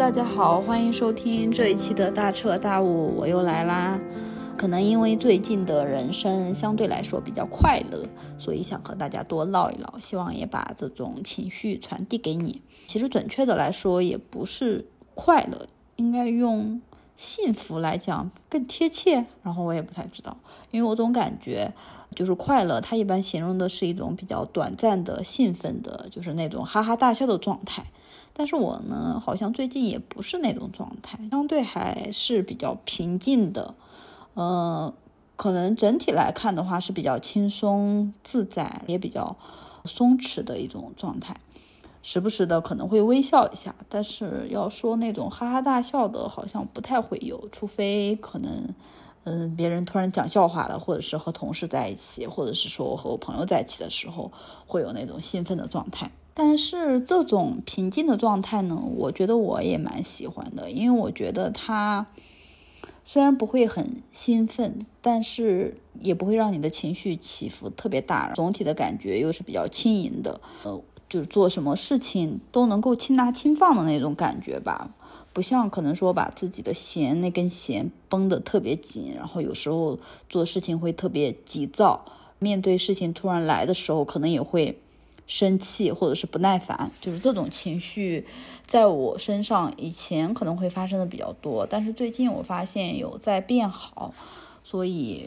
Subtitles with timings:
[0.00, 4.00] 大家好，欢迎收听这一期的大彻大悟，我又来啦。
[4.56, 8.08] 可能因为最近的人生相对来说比较快乐，
[8.38, 12.62] 所以想和大家多唠一唠，希望也把这种情绪传递给你。
[12.86, 16.80] 其实准确的来说，也不是快乐，应该用
[17.20, 19.26] 幸福来讲更贴切。
[19.42, 20.34] 然后我也不太知道，
[20.70, 21.70] 因为我总感觉
[22.16, 27.84] 就是快乐，它一般形容的是一种比较短暂的兴奋的，就是那种哈哈大笑的状态。
[28.32, 33.74] 但是我呢，好像最近也不是那种状态，相对还是比较平静的。
[34.32, 34.90] 呃，
[35.36, 39.36] 可能整体来看的话是比较轻松自在，也比较
[39.84, 41.36] 松弛的一种状态，
[42.02, 48.74] 时不时的可能会微笑一下，但是要说那种哈哈大笑的，好像不太会有，除非可能，
[49.24, 54.32] 嗯，别人突然讲笑话了，或者是和同事在一起，或者是说我和我朋友在一起的时候，
[54.66, 56.10] 会有那种兴奋的状态。
[56.32, 62.06] 但是这种平静的状态呢，我觉得我也蛮喜欢的，因为我觉得它。
[63.02, 68.32] 虽然不会很兴奋，但是也不会让你的情绪起伏特别大。
[68.34, 70.80] 总体的感觉又是比较轻盈的，呃，
[71.10, 74.88] 就是做什么事情都能够轻拿轻放的那种感觉吧。
[75.34, 79.98] 不像可能说把自己的弦那根弦绷得特别紧，然后有时候
[80.30, 82.06] 做事情会特别急躁，
[82.38, 84.78] 面对事情突然来的时候，可能也会。
[85.26, 88.26] 生气或者是不耐烦，就是这种情绪，
[88.66, 94.12] 在我身上以前可能会发生的比较多，但是最近我发现有在变好，
[94.64, 95.26] 所以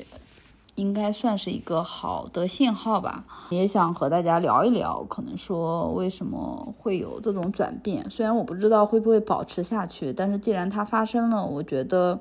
[0.76, 3.24] 应该算是一个好的信号吧。
[3.50, 8.10] 也想和大家聊一聊，可能说为什么会有这种转变。
[8.10, 12.20] 虽然我不知道会不会保持下去，但是既然它发生了，我觉得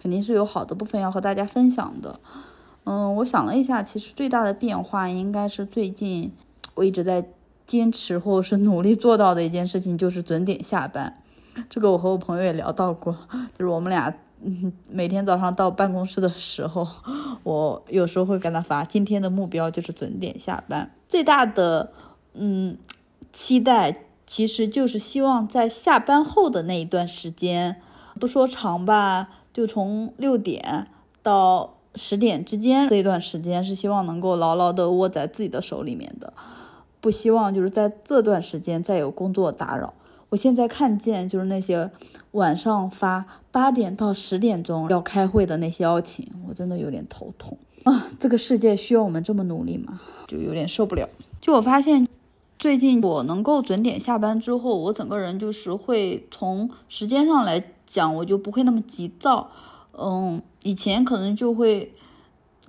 [0.00, 2.20] 肯定是有好的部分要和大家分享的。
[2.84, 6.32] 嗯，我想了一下，其实最大的变化应该是最近。
[6.74, 7.28] 我一直在
[7.66, 11.20] 坚持或者是努力做到的一件事情，就是准点下班。
[11.68, 13.12] 这个我和我朋友也聊到过，
[13.58, 16.86] 就是我们俩嗯 每天早上到办公室的时候，
[17.42, 20.90] 我有时候会跟他发，今天的目标就是准点下班。
[21.08, 21.92] 最大的
[22.34, 22.76] 嗯
[23.32, 27.80] 期待，其实就是希望在下班后的那一段时间，
[28.20, 30.88] 不说长吧，就从六点
[31.22, 36.32] 到十点之间这一段时间，是希望能够牢牢的握在自己的手里面的。
[37.00, 39.94] 不希望就是在这段时间再有工作打扰。
[40.30, 41.90] 我现在看见就是那些
[42.32, 43.24] 晚上发
[43.58, 48.06] 八点到十点钟要开会的那些邀请，我真的有点头痛啊！
[48.16, 50.00] 这个世界需要我们这么努力吗？
[50.28, 51.08] 就有点受不了。
[51.40, 52.06] 就我发现，
[52.56, 59.50] 最近我能够准点下班之后，我整个人就是会从时间上来讲，我就不会那么急躁。
[59.92, 61.92] 嗯，以前可能就会。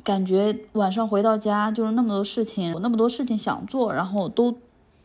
[0.02, 4.56] 感觉晚上回到家就是那么多事情，有那么多事情想做，然后都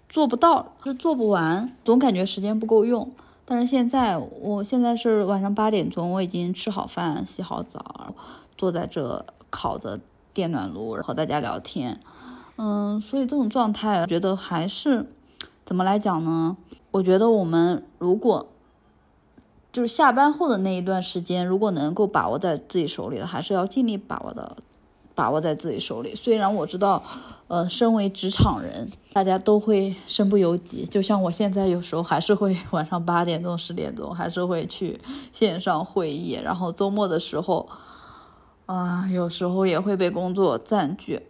[0.09, 3.11] 做不到，是做不完，总感觉时间不够用。
[3.45, 8.15] 但是现在，我现在是晚上八点钟，我已经吃好饭、洗好澡，
[8.57, 10.01] 坐在这烤着
[10.33, 12.01] 电暖炉和大家聊天。
[12.57, 15.07] 嗯，所以这种状态，觉得还是
[15.65, 16.57] 怎么来讲呢？
[16.91, 18.47] 我觉得我们如果
[19.73, 24.57] 就是下班后的那一段时间，如果能够把握在自己手里的，还是要尽力把握的。
[25.17, 26.13] 把握在自己手里。
[26.13, 27.01] 虽然我知道，
[27.47, 30.85] 呃，身为职场人，大家都会身不由己。
[30.87, 34.99] 就像我现在有时候还是会晚上八点钟、十点钟还是会去
[35.33, 37.69] 线上会议，然后周末的时候，
[38.67, 41.21] 啊，有时候也会被工作占据。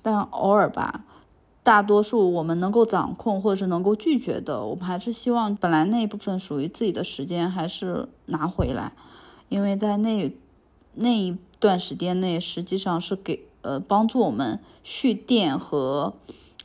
[0.00, 1.04] 但偶尔吧，
[1.62, 8.92] 大多数我们能够掌控或者是能够拒绝的，我们还是希望本来那一部分属于自己的时间还是拿回来，
[9.48, 10.34] 因为在那
[10.94, 11.36] 那一。
[11.62, 16.12] 段时间内，实际上是给呃帮助我们蓄电和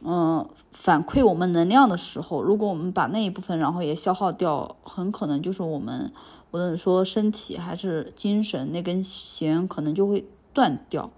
[0.03, 6.11] 嗯反馈我们能量的时候，如果我们把那一部分然后也消耗掉，很可能就是我们
[6.51, 10.23] 无论说身体还是精神那根弦可能就会
[10.53, 11.09] 断掉，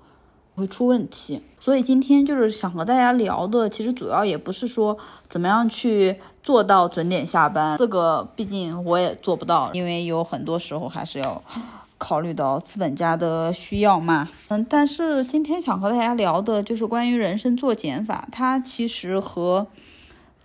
[0.55, 1.41] 会出问题。
[1.59, 4.97] 所以今天就是想和大家聊的，其实主要也不是说
[5.27, 11.43] 怎么样去做到准点下班，这个毕竟我也做不到，因为有很多时候还是要。
[11.99, 19.67] 考虑到资本家的需要嘛，嗯，但是今天想和大家聊的就是关于人生做减法，它其实和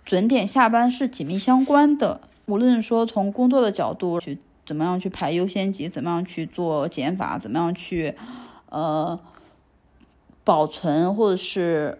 [0.03, 2.19] 准点下班是紧密相关的。
[2.45, 8.15] 无论说从工作的角度去怎么样去排优先级，怎么样去做减法，怎么样去
[8.69, 9.17] 呃
[10.43, 11.99] 保存或者是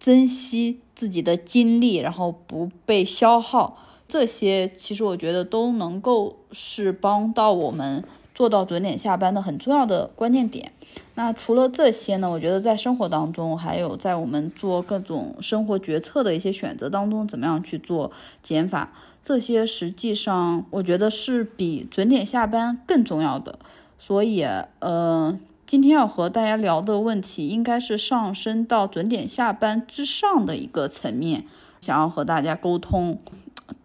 [0.00, 3.78] 珍惜自己的精力，然后不被消耗，
[4.08, 8.02] 这些其实我觉得都能够是帮到我们。
[8.34, 10.72] 做到准点下班的很重要的关键点。
[11.14, 12.28] 那除了这些呢？
[12.30, 18.10] 我觉得在生活当中，还有在我们做各种生活决策的一些选择当中，怎么样去做
[18.42, 18.92] 减法？
[19.22, 23.58] 这些实际上我觉得是比准点下班更重要的。
[23.98, 24.44] 所以，
[24.80, 31.44] 呃，今天要和大家聊的问题，应该是上升到准点下班之上的一个层面，
[31.80, 33.18] 想要和大家沟通。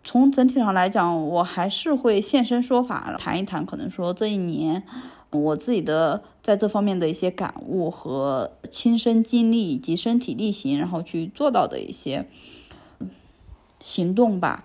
[0.04, 4.84] 从整体上来讲，我还是会现身说法，谈一谈，可能说这一年。
[5.32, 12.26] 我自己的在这方面的一些感悟和亲身经历以及身体力行，然后去做到的一些
[13.80, 14.64] 行动吧，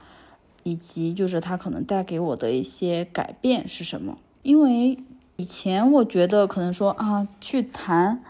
[0.62, 4.16] 以及就是它可能带给我的一些改变是什么？
[4.40, 4.98] 因为
[5.36, 8.22] 以前我觉得可能说啊，去谈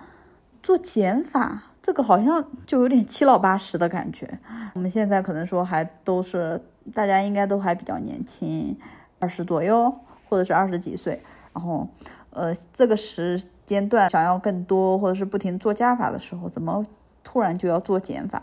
[0.61, 4.41] 做减法，这个好像就有点七老八十的感觉。
[4.75, 6.61] 我们现在可能说还都是
[6.93, 8.77] 大家应该都还比较年轻，
[9.19, 9.95] 二十左右
[10.29, 11.23] 或者是二十几岁，
[11.53, 11.89] 然后。
[12.37, 16.85] 呃，这个时间段想要更多，或者是不停做加法的时候，怎么
[17.23, 18.43] 突然就要做减法？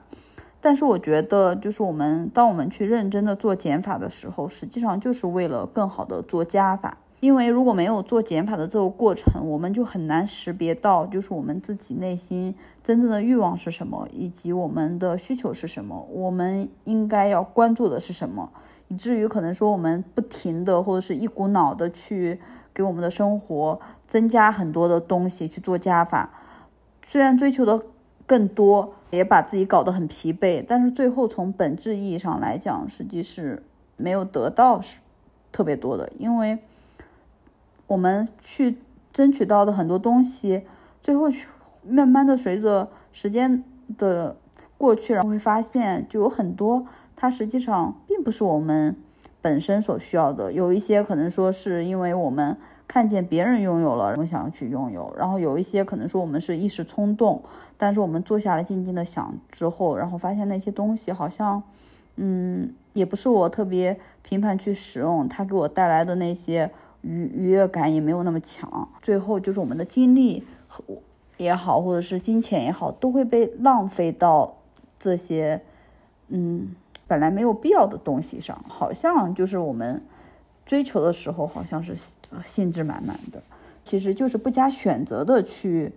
[0.61, 6.99] 但是我觉得，就是我们当我们去认真的做减法的时候，实际上就是为了更好的做加法。
[7.21, 12.53] 因为如果没有做减法的这个过程，我们就很难识别到，就是我们自己内心
[12.83, 18.51] 真正的欲望是什么，以及我们的需求是什么，我们应该要关注的是什么，
[18.89, 22.41] 以至于可能说我们不停的或者是一股脑的去。
[22.73, 23.77] 给我们的生活
[24.07, 26.31] 增加很多的东西去做加法，
[27.03, 27.77] 虽然追求的
[28.25, 33.61] 更多，也把自己搞得很疲惫，但是最后从本质意义上来讲，实际是
[33.97, 34.79] 没有得到
[35.51, 36.57] 特别多的，因为
[37.91, 38.77] 我们去
[39.11, 40.63] 争取到的很多东西，
[41.01, 41.29] 最后
[41.83, 43.63] 慢慢的随着时间
[43.97, 44.37] 的
[44.77, 46.85] 过去，然后会发现就有很多，
[47.17, 48.95] 它实际上并不是我们。
[49.43, 52.55] 本身所需要的有一些可能说是因为我们
[52.87, 57.41] 看见别人拥有了，我们想要去拥有，然后有一些可能说我们是一时冲动，
[57.75, 61.63] 但是我们坐下来静静的想之后，然后发现那些东西好像，
[62.17, 66.69] 嗯，也不是我特别频繁去使用，它给我带来的那些
[67.01, 70.83] 愉愉悦感也没有那么强，最后就是我们的精力和
[71.37, 74.57] 也好，或者是金钱也好，都会被浪费到
[74.97, 75.61] 这些，
[76.29, 76.75] 嗯。
[77.07, 80.01] 本来没有必要的东西上，好像就是我们
[80.65, 81.93] 追求的时候，好像是
[82.45, 83.43] 兴致满满的，
[83.83, 85.91] 其实就是不加选择的去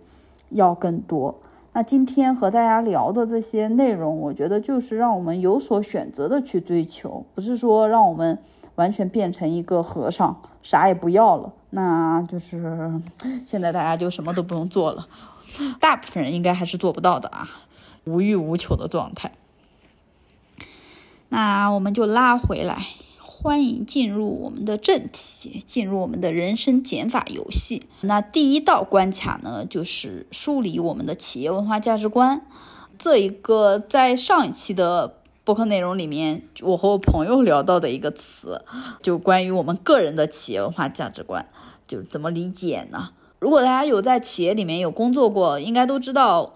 [0.49, 1.39] 要更多。
[1.71, 8.37] 那今天和大家聊的这些内容，我觉得就是让我们有所选择的去追求，不是说让我们
[8.75, 11.53] 完全变成一个和尚，啥也不要了。
[11.71, 13.01] 那就是
[13.45, 15.07] 现在大家就什么都不用做了，
[15.79, 17.49] 大部分人应该还是做不到的啊，
[18.05, 19.31] 无欲无求的状态。
[21.29, 22.87] 那我们就拉回来，
[23.19, 27.87] 欢迎进入我们的正题，进入我们的人生减法游戏。
[28.01, 32.45] 那第一道关卡呢，就是梳理我们的企业文化价值观。
[32.97, 38.65] 这一个在上一期的播客内容里面，我和我朋友聊到的一个词，
[39.01, 41.47] 就关于我们个人的企业文化价值观，
[41.87, 43.11] 就怎么理解呢？
[43.37, 46.53] 如果大家有在企业里面有工作过，应该都知道。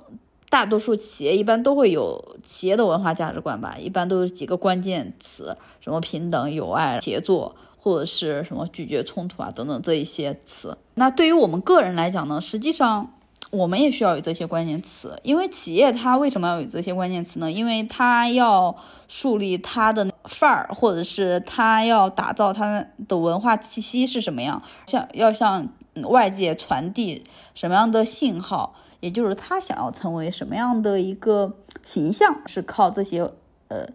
[0.52, 10.76] 大多数企业一般都会有企业的文化价值观吧，一般都是几个关键词，什么平等、友爱、协作，或者是什么拒绝冲突啊等等这一些词。
[10.96, 13.14] 那对于我们个人来讲呢，实际上
[13.52, 17.52] 我们也需要有这些关键词，因为企业它为什么要有这些关键词呢？
[17.52, 18.76] 因为它要
[19.08, 25.68] 树立它的范儿，或者是它要打造它的文化气息是什么样，向要向
[26.04, 27.24] 外界传递
[27.56, 28.76] 什么样的信号。
[29.00, 33.22] 也就是它想要成为什么样的一个形象，是靠这些
[33.70, 33.88] 呃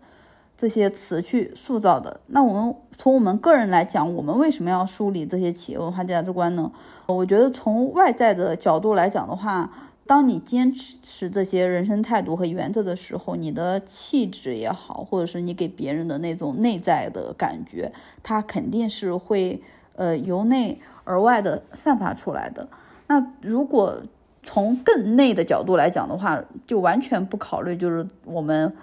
[0.64, 2.20] 这些词去塑造的。
[2.28, 6.72] 那我们从我们个人来讲，我们为什么要梳理这些企业文化价值观呢？
[7.04, 9.70] 我觉得从外在的角度来讲的话，
[10.06, 17.92] 当你坚持这些人生态度和原则的时候，你的气质也好，或者是你给别人的那种内在的感觉，
[18.22, 19.60] 它肯定是会
[19.96, 22.66] 呃由内而外的散发出来的。
[23.06, 23.98] 那如果
[24.42, 28.74] 从更内的角度来讲的话，就完全不考虑，就是我们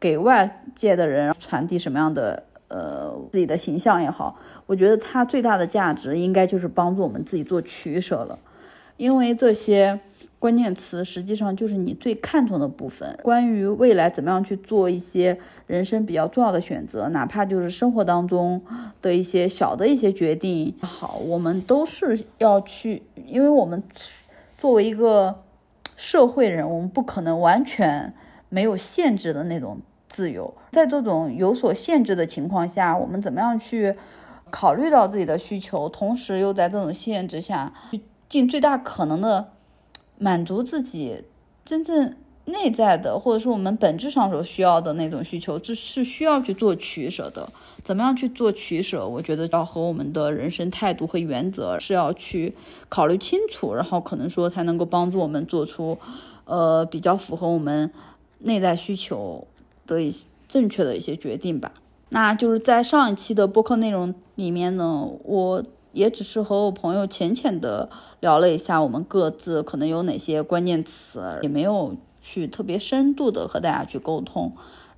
[0.00, 8.38] 给外界的人传递什么样的呃自己的形象也好，我觉得它最大的价值应该就是帮助我们自己做取舍了，
[8.96, 10.00] 因为这些
[10.38, 13.18] 关键词实际上就是你最看重的部分。
[13.22, 18.62] 关于未来怎么样去做一些人生比较重要的选择，哪怕就是生活当中
[19.02, 23.82] 的一些小的一些决定，好，我们都是要去，因为我们。
[24.58, 25.44] 作为一个
[25.94, 28.12] 社会人，我们不可能完全
[28.48, 30.54] 没有限制的那种自由。
[30.72, 33.96] 在这种有所限制的情况下，我们怎么样去
[34.50, 39.52] 考虑到自己的需求，同时又在这种限制下，去尽最大可能的
[40.18, 41.24] 满足自己
[41.64, 47.48] 真正内在的，或者说我们本质上所需要的那种需求，这是需要去做取舍的。
[47.84, 49.06] 怎么样去做取舍？
[49.06, 52.54] 我觉得要和我们的人生态度和原则是要去
[52.88, 55.98] 考虑清楚，然后可能说才能够帮助我们做出，
[56.44, 57.90] 呃，比较符合我们
[58.38, 59.46] 内在需求
[59.86, 61.72] 的一些正确的一些决定吧。
[62.10, 67.90] 那就是在上一期的播客内容里面呢，我也只是和我朋友浅浅的
[68.20, 74.52] 聊了一下我们各自可能有哪些关键词，也没有去特别深度的和大家去沟通。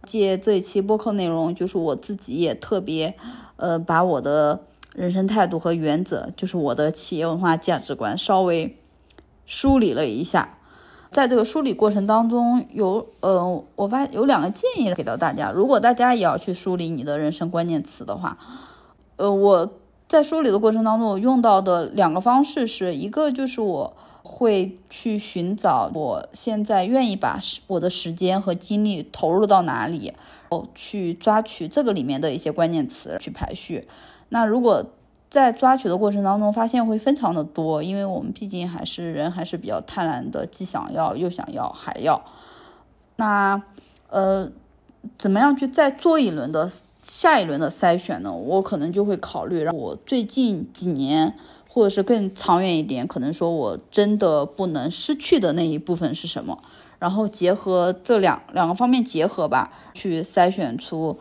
[0.04, 3.14] 借这一期播客内容，就是我自己也特别，
[3.56, 4.62] 呃，把我的
[4.94, 8.78] 人生态度和原则，就是我的企业文化价值观稍微
[9.44, 10.59] 梳理了一下。
[11.10, 15.50] 在这个梳理过程当中，有呃，我发有两个建议给到大家。
[15.50, 18.38] 如果大家也要去梳理你的人生关键词的话，
[19.16, 19.72] 呃，我
[20.06, 30.12] 在梳理的过程当中，我用到的两个方式是一个就是我会去寻找我现在愿意把我的时间和精力投入到哪里，
[30.50, 33.88] 哦，去抓取这个里面的一些关键词去排序。
[34.28, 34.84] 那如果
[35.30, 42.20] 在抓取的过程当中，发现会非常的多，因为我们毕竟还是人，还是比较贪婪的，既想要又想要还要。
[43.14, 43.62] 那
[44.08, 44.50] 呃，
[45.16, 46.68] 怎么样去再做一轮的
[47.00, 48.32] 下一轮的筛选呢？
[48.32, 51.32] 我可能就会考虑，让我最近几年，
[51.68, 56.58] 或者是更长远一点，可能说我真的不能失去的那一部分是什么？
[56.98, 61.16] 然后结合这两两个方面结合吧，去筛选出。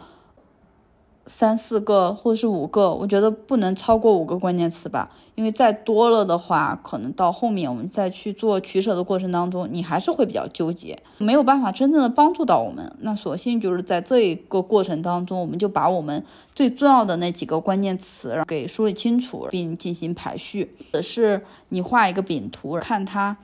[1.29, 12.91] 三四个或者是五个，我觉得不能超过五个关键词吧，因为再多了的话，可能到后面我们再去做取舍的过程当中，你还是会比较纠结，没有办法真正的帮助到我们。
[13.01, 20.75] 那索性就是在这一个过程当中，我们就把我们最重要的那几个关键词给梳理清楚，并进行排序。
[20.91, 23.37] 或者是你画一个饼图，看它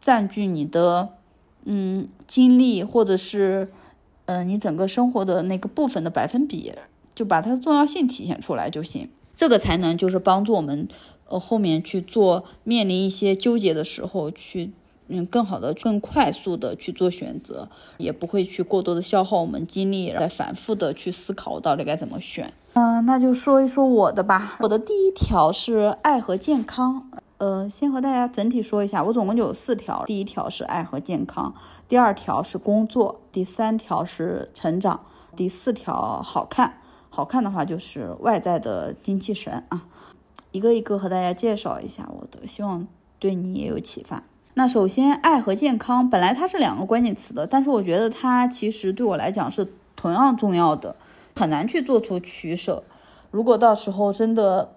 [0.00, 1.10] 占据你的
[1.64, 3.70] 嗯精力，或者是
[4.24, 6.74] 嗯你整个生活的那个部分的百分比。
[7.18, 10.86] 就把它的重要性体现出来就行，这个才能就是帮助我们，
[11.26, 14.70] 呃，后面去做面临一些纠结的时候，去
[15.08, 22.52] 嗯更好的、更快速的去做选择，也不会去过多的消耗我们精力，再反复的去思考我到底该怎么选。
[22.74, 24.56] 嗯，那就说一说我的吧。
[24.60, 27.10] 我的第一条是爱和健康。
[27.38, 30.04] 呃，先和大家整体说一下，我总共就有四条。
[30.06, 31.52] 第一条是爱和健康，
[31.88, 35.00] 第二条是工作，第三条是成长，
[35.34, 36.78] 第四条好看。
[37.10, 39.86] 好看的话就是外在的精气神啊，
[40.52, 42.86] 一个一个和大家介绍一下我的，希望
[43.18, 44.22] 对你也有启发。
[44.54, 50.96] 那首先，爱和健康本来它是两个关键词的，但是我觉得它其实对我来讲是同样重要的，
[51.36, 52.82] 很难去做出取舍。
[53.30, 54.74] 如果到时候真的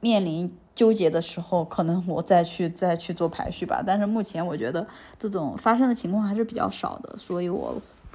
[0.00, 3.82] 面临纠结的时候，可能我再去再去做排序吧。
[3.84, 4.86] 但是目前我觉得
[5.18, 7.74] 这种发生的情况还是比较少的，所以我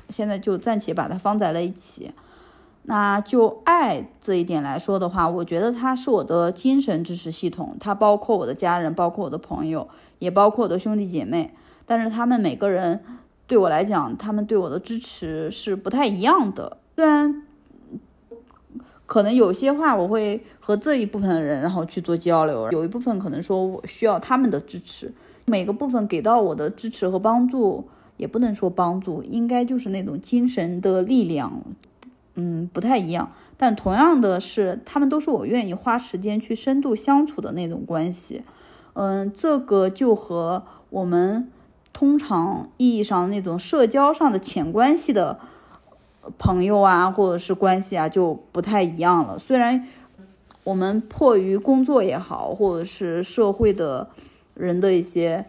[0.09, 2.11] 现在就暂且把它放在了一起。
[2.85, 9.87] 那就爱这一点来说的话，我觉得它是我的精神支持系统，它包括我的家人，包括我的朋友，
[10.19, 11.53] 也包括我的兄弟姐妹。
[11.85, 13.01] 但是他们每个人
[13.47, 16.77] 对我来讲，他们对我的支持是不太一样的。
[16.95, 17.43] 虽然
[19.05, 25.13] 可能有些话我会和这一部分的人然后去做交流，有一部分可能说我需要他们的支持。
[25.45, 27.85] 每个部分给到我的支持和帮助，
[28.17, 31.61] 也不能说帮助，应该就是那种精神的力量。
[32.35, 38.41] 嗯，不太一样，但同样的是，他们都是我愿意花时间去深度相处的那种关系。
[38.93, 41.51] 嗯，这个就和我们
[41.91, 45.39] 通常意义上那种社交上的浅关系的
[46.39, 49.37] 朋友啊，或者是关系啊，就不太一样了。
[49.37, 49.87] 虽然
[50.63, 54.09] 我们迫于工作也好，或者是社会的
[54.55, 55.45] 人的一些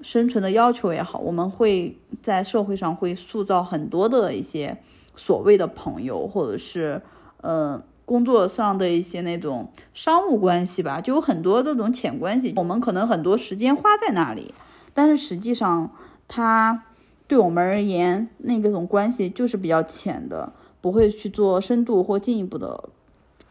[0.00, 4.78] 生存的要求也好，我们会在社会上会塑造很多的一些。
[5.14, 7.02] 所谓的朋友，或者是
[7.42, 12.54] 呃工作上的一些那种商务关系吧，就有很多这种浅关系。
[12.56, 14.54] 我们可能很多时间花在那里，
[14.94, 15.90] 但是实际上，
[16.26, 16.84] 他
[17.28, 22.88] 对我们而言，那个种关系就是比较浅的，不会去做深度或进一步的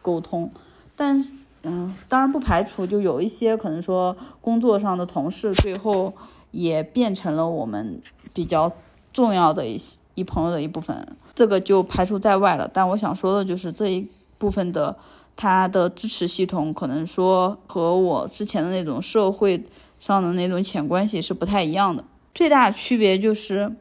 [0.01, 0.51] 沟通。
[0.95, 1.23] 但
[1.63, 6.13] 嗯，当然不排除就有一些可能说工作上的同事，最后
[6.49, 8.01] 也变成了我们
[8.33, 8.71] 比较
[9.13, 9.99] 重要的一些。
[10.13, 11.07] 一朋友的一部分，
[11.41, 12.69] 这个就排除在外了。
[12.71, 14.07] 但我想说的就是这一
[14.38, 14.95] 部分的
[15.36, 19.63] 他的支持系统，可能说和我之前的那种社会
[20.00, 22.03] 上的那种浅关系是不太一样的。
[22.36, 23.75] 最大区别就是，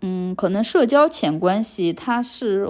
[0.00, 2.68] 嗯，可能社交浅关系它是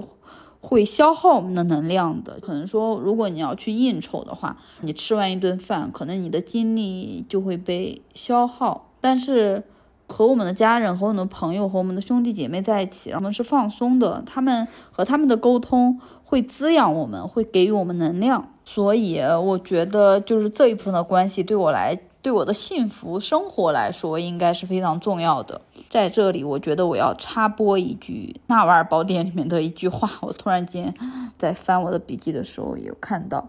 [0.60, 2.38] 会消耗我们的能量的。
[2.42, 8.90] 可能说，如果你要去应酬的话，你吃完一顿饭，可能你的精力就会被消耗。
[9.00, 9.64] 但是
[10.08, 14.20] 和我们的家人、和我们的朋友、和我们的兄弟姐妹在一起，我们是放松的。
[14.26, 18.48] 他们和他们的沟通会滋养我们，会给予我们能量。
[18.64, 21.96] 所以我觉得，就是这一部分的关系对我来。
[22.20, 25.58] 对我的幸福生活来说，应该是非常重要的。
[25.88, 30.10] 在这里，我觉得我要插播一句《纳瓦尔宝典》里面的一句话。
[30.20, 30.92] 我突然间
[31.38, 33.46] 在翻我的笔记的时候，有看到，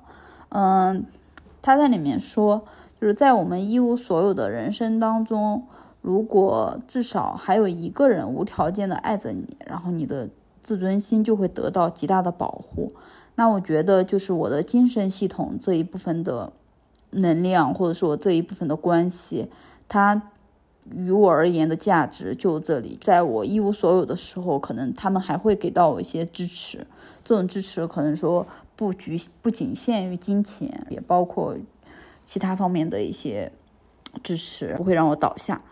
[0.49, 1.03] 嗯，
[1.63, 2.61] 他在里面说，
[3.01, 5.63] 就是在我们一无所有的人生当中，
[6.09, 10.29] 如果至少还有一个人无条件的爱着你，然后你的
[10.63, 12.93] 自尊心就会得到极大的保护。
[13.35, 16.51] 那我觉得，就是我的精神系统这一部分的。
[17.11, 19.49] 能量，或者说我这一部分的关系，
[19.87, 20.29] 它
[20.91, 22.99] 于我而言的价值就这里。
[23.01, 26.85] 在我一无所有的时候，可能他们还会给到我一些支持。
[27.23, 31.57] 这种支持可能说不局不仅限于金钱，也包括
[32.23, 33.51] 其他方面的一些
[34.21, 35.63] 支持，不会让我倒下。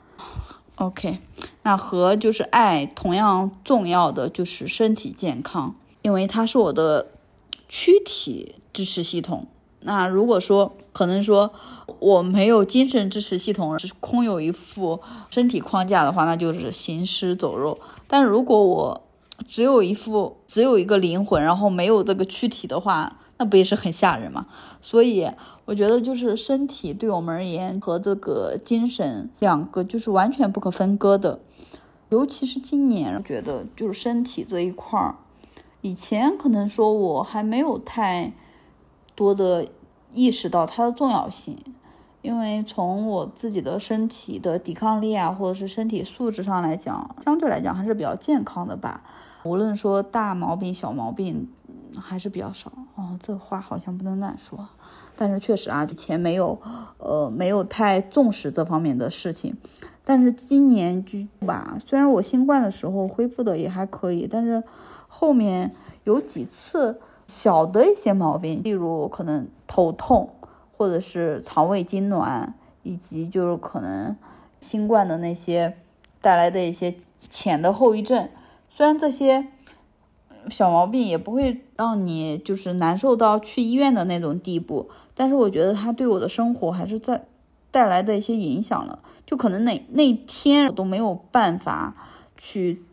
[0.76, 1.20] OK，
[1.64, 7.08] 那和就是爱同样重要的就是身体健康，因为它是我的
[7.68, 9.48] 躯体支持系统。
[9.82, 11.52] 那如果说可能说
[12.00, 17.80] 我没有精神支持系统，是空有一副身体框架的话，那就是行尸走肉。
[18.08, 19.02] 但如果我
[19.48, 24.48] 只有一副只有一个灵魂，然后没有这个躯体的话，那不也是很吓人吗？
[24.82, 25.30] 所以
[25.66, 31.40] 我觉得就是身体对我们而言和这个精神两个就是完全不可分割的。
[32.10, 35.16] 尤其是今年，觉得就是身体这一块儿，
[35.82, 38.34] 以前可能说我还没有太
[39.16, 39.68] 多的。
[40.14, 41.58] 意识到它的重要性，
[42.22, 49.04] 因为从我自己的身体的抵抗力啊，或者是身体素质上来讲，相对来讲还是比较健康的吧。
[49.44, 51.50] 无论说大毛病小毛病，
[52.02, 52.72] 还是比较少。
[52.96, 54.68] 哦，这话好像不能乱说，
[55.16, 56.60] 但是确实啊，以前没有，
[56.98, 59.56] 呃，没有太重视这方面的事情。
[60.04, 64.64] 但是今年就吧，虽然我新冠的时候恢复的也还可以，但是
[65.08, 67.00] 后面有几次。
[67.30, 70.30] 小的一些毛病，例如可能头痛，
[70.72, 74.16] 或者是肠胃痉挛，以及就是可能
[74.62, 75.76] 新冠的那些
[76.22, 78.30] 带来的一些浅的后遗症。
[78.70, 79.46] 虽然这些
[80.50, 87.26] 小毛病也不会让你就是难受到去医院的那种地步，但是我觉得它对我的生活还是在
[87.72, 89.00] 带来的一些影响了。
[89.26, 91.96] 就可能那那天我都没有办法
[92.38, 92.84] 去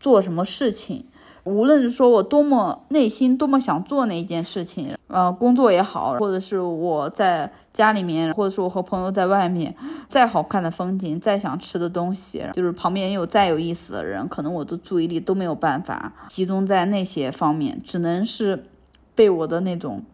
[0.00, 1.04] 做什么事情。
[1.48, 9.74] 无论是说我多么内心多么想做那一件事情，呃，工作也好，或者是我在家里面，或者是我和朋友在外面，
[10.06, 18.66] 再好看的风景，再想吃的东西，就是旁边有再有意思的人，可能我的注意力都没有办法集中在那些方面，只能是
[19.14, 20.04] 被我的那种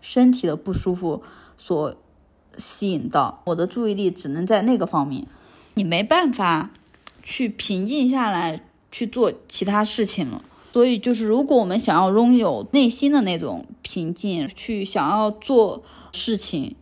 [0.00, 1.22] 身体的不舒服
[1.56, 1.94] 所
[2.56, 5.26] 吸引到，我的注意力只能在那个方面，
[5.74, 6.70] 你没办法
[7.22, 10.42] 去平静下来去做其他事情了。
[10.72, 15.82] 所以，就是如果我们想要拥有内心的那种平静，去想要做
[16.12, 16.76] 事情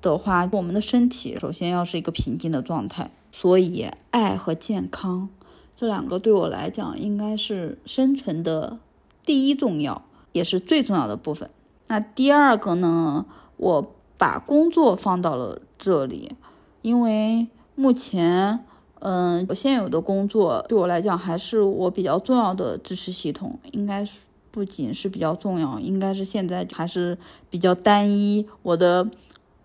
[0.00, 3.10] 的话，我们的身体首先要是一个平静的状态。
[3.30, 5.28] 所以，爱和健康
[5.76, 8.78] 这两个对我来讲，应该是生存的
[9.26, 11.50] 第一重要，也是最重要的部分。
[11.86, 13.26] 那第二个呢，
[13.58, 16.32] 我把工作放到了这里，
[16.80, 18.64] 因为目前。
[19.00, 24.12] 嗯，我现有的工作对我来讲还是我比较重要的支持系统，应该是
[24.50, 27.16] 不仅是比较重要，应该是现在还是
[27.48, 28.44] 比较单一。
[28.62, 29.08] 我的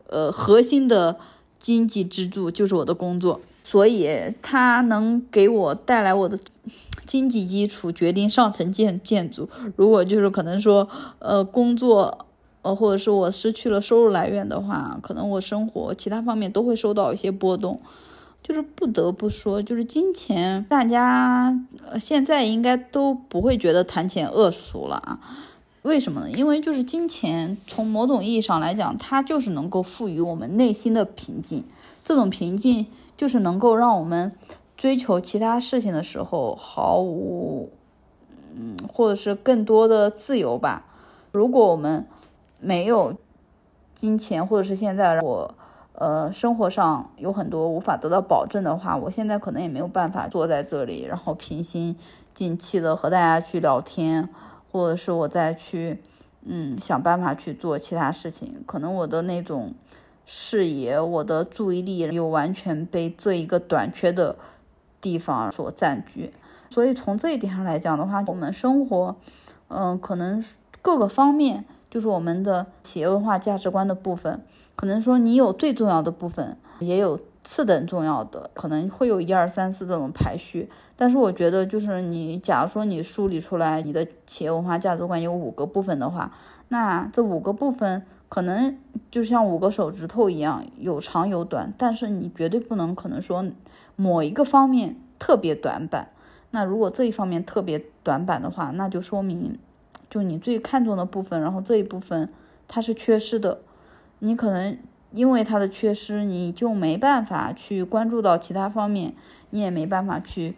[0.07, 1.17] 呃核心的
[1.59, 4.07] 经济支柱就是我的工作，所以
[4.41, 6.37] 它能给我带来我的
[7.07, 9.49] 经济基础，决定上层建建筑。
[9.75, 12.25] 如果就是可能说呃工作
[12.61, 17.81] 呃或者是我失去了收入来源的话，可能我生活其他方面都会受到一些波动。
[18.43, 21.57] 就是不得不说，就是金钱，大家
[21.97, 25.19] 现在应该都不会觉得谈钱恶俗了啊？
[25.83, 26.29] 为什么呢？
[26.29, 31.63] 因为就是金钱从某种意义上来讲，它就是能够赋予我们内心的平静。
[32.03, 34.33] 这种平静就是能够让我们
[34.75, 37.69] 追求其他事情的时候毫无，
[38.55, 40.85] 嗯，或者是更多的自由吧。
[41.31, 42.05] 如果我们
[42.59, 43.15] 没有
[43.95, 45.55] 金钱，或者是现在我。
[45.93, 51.95] 呃，生活上有很多无法得到保证的话，我现在可能也没有办法坐在这里，然后平心
[52.33, 54.27] 静气的和大家去聊天，
[54.71, 56.01] 或者是我再去，
[56.43, 58.63] 嗯，想办法去做其他事情。
[58.65, 59.73] 可能我的那种
[60.25, 64.35] 视野，我的注意力又完全被这一个短缺的
[64.99, 66.33] 地方所占据。
[66.71, 69.15] 所以从这一点上来讲的话，我们生活
[69.67, 70.43] 嗯，可能
[70.81, 74.41] 各个方面，就是我们的企业文化价值观的部分，
[74.75, 80.69] 可能说你有最重要的部分，也有次等重要的，可能会有一二三四这种排序。
[80.95, 86.31] 但是我觉得，就是你假如说你梳理出来你的企业文化价值观有五个部分的话，
[86.69, 88.77] 那这五个部分可能
[89.11, 93.45] 就像五个手指头一样，有长有短，但是你绝对不能可能说
[93.95, 96.09] 某一个方面特别短板。
[96.51, 99.57] 那如果这一方面特别短板的话，那就说明，
[100.09, 102.29] 就你最看重的部分，然后这一部分
[102.67, 103.59] 它是缺失的，
[104.25, 104.77] 你可能
[105.11, 109.13] 因为它的缺失，你就没办法去关注到其他方面，
[109.49, 110.55] 你也没办法去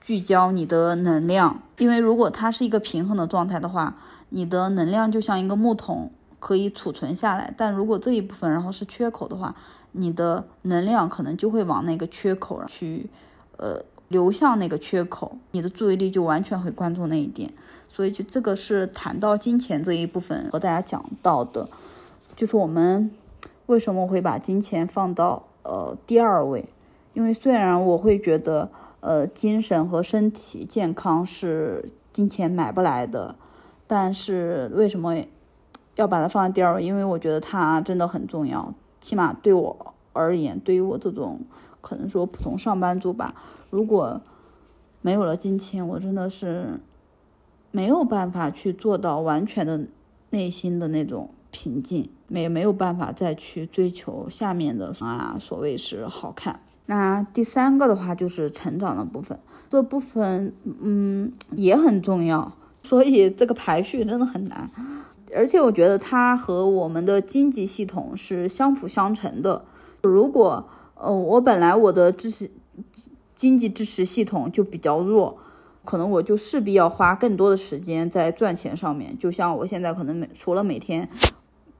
[0.00, 3.98] 聚焦你的能量，因为如果它是一个平衡的状态的话，
[4.30, 9.54] 你的能量就像一个木桶可以储存下来，但如果这一部分然后是缺口的话，
[9.92, 13.10] 你的能量可能就会往那个缺口去，
[13.58, 13.82] 呃。
[14.08, 17.52] 流向那个缺口，你的注意力就完全会关注那一点。
[17.88, 21.68] 所以就这个是谈到金钱这一部分和大家讲到的，
[22.36, 23.10] 就是我们
[23.64, 26.68] 为什么会把金钱放到呃第二位？
[27.14, 28.70] 因为虽然我会觉得
[29.00, 33.34] 呃精神和身体健康是金钱买不来的，
[33.86, 35.16] 但是为什么
[35.94, 36.84] 要把它放在第二位？
[36.84, 41.40] 因为我觉得它真的很重要，起码对我而言，对于我这种
[41.80, 43.34] 可能说普通上班族吧。
[43.70, 44.20] 如果
[45.00, 46.78] 没有了金钱，我真的是
[47.70, 49.86] 没有办法去做到完全的
[50.30, 56.60] 内心的那种平静，没没有办法再去追求下面的啊，所谓是好看。
[56.86, 64.70] 那第三个的话就是成长的部分，这部分嗯也很重要，所以这个排序真的很难，
[65.34, 69.64] 而且我觉得它和我们的经济系统是相辅相成的。
[70.02, 72.50] 如果呃我本来我的知识。
[73.34, 75.36] 经济支持系统就比较弱，
[75.84, 79.18] 可能我就势必要花更多的时间在赚钱上面。
[79.18, 81.10] 就像我现在可能每除了每天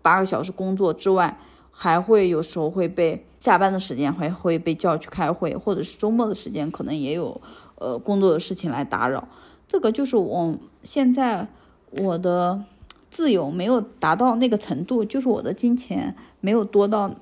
[0.07, 1.37] 八个小时工作之外，
[1.73, 7.41] 还会有时候会被下班的时间还会被叫去开会，或者是周末的时间可能也有
[7.75, 9.27] 呃工作的事情来打扰。
[9.67, 11.49] 这个就是我现在
[11.91, 12.63] 我的
[13.11, 17.13] 自由没有达到那个程度，就是我的金钱没有多到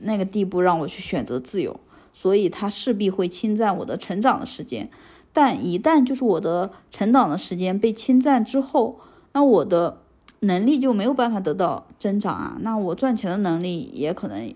[0.00, 1.80] 那个地步，让我去选择自由。
[2.12, 4.90] 所以它势必会侵占我的成长的时间，
[5.32, 9.00] 但一旦就是我的成长的时间被侵占之后，
[9.32, 10.02] 那我的
[10.40, 14.52] 能力就没有办法得到增长啊，那我赚钱的能力也可能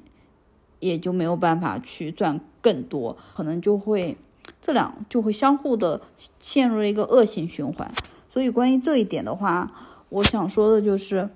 [0.81, 4.17] 也就没有办法去赚更多，可能就会
[4.61, 6.01] 这两就会相互的
[6.41, 7.91] 陷入一个恶性循环。
[8.29, 9.71] 所以关于这一点的话，
[10.09, 11.29] 我想说的就是，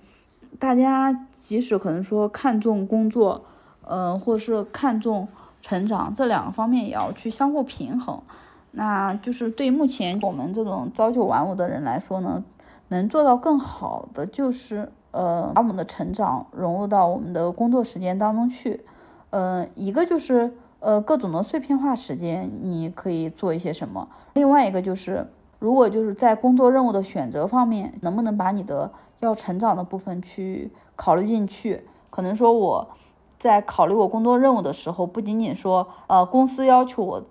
[0.59, 3.45] 大家即使可能说看重工作，
[3.83, 5.29] 呃，或是看重。
[5.61, 8.23] 成长这两个方面也要去相互平衡，
[8.71, 12.43] 那就是对目前我们这种朝九晚五的人来说呢，
[12.89, 18.85] 能做到更好的就是呃把我们的成长融入到我们的工作时间当中去，
[19.31, 25.27] 呃一个就是呃各种的碎片化时间你可以做一些什么，另外一个就是
[25.59, 32.89] 如果就是在工作任务的选择方面，能不能把你的要成长的部分去考虑进去，可能说我。
[33.39, 37.23] 在考虑我工作任务的时候，不仅仅说，呃，公司要求我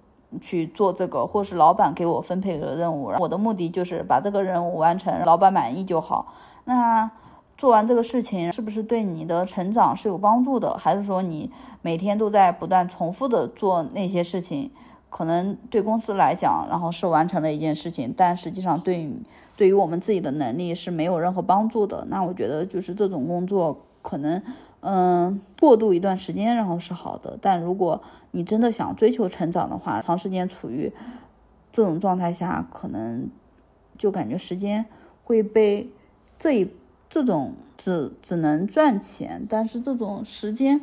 [0.41, 6.33] 去做这个，或是老板给我分配的任务，我的目的就是把这个任务完成，老板满意就好。
[6.65, 7.09] 那
[7.57, 10.77] 做完这个事情，是不是对你的成长是有帮助的？
[10.77, 14.69] 还是说你每天都在不断重复的做那些事情，
[15.09, 19.09] 可能对公司来讲，然后是完成了一件事情，但实际上对
[19.55, 22.05] 对于我们自己的能力是没有任何帮助的。
[22.09, 24.43] 那我觉得就是这种工作可能。
[24.89, 27.37] 嗯，过渡一段时间，然后是好的。
[27.41, 30.93] 但如果你真的想追求成长的话，长时间处于
[31.73, 33.29] 这种状态下，可能
[33.97, 34.85] 就感觉时间
[35.25, 35.89] 会被
[36.39, 36.71] 这一
[37.09, 40.79] 这种只只能赚钱，但是这种时间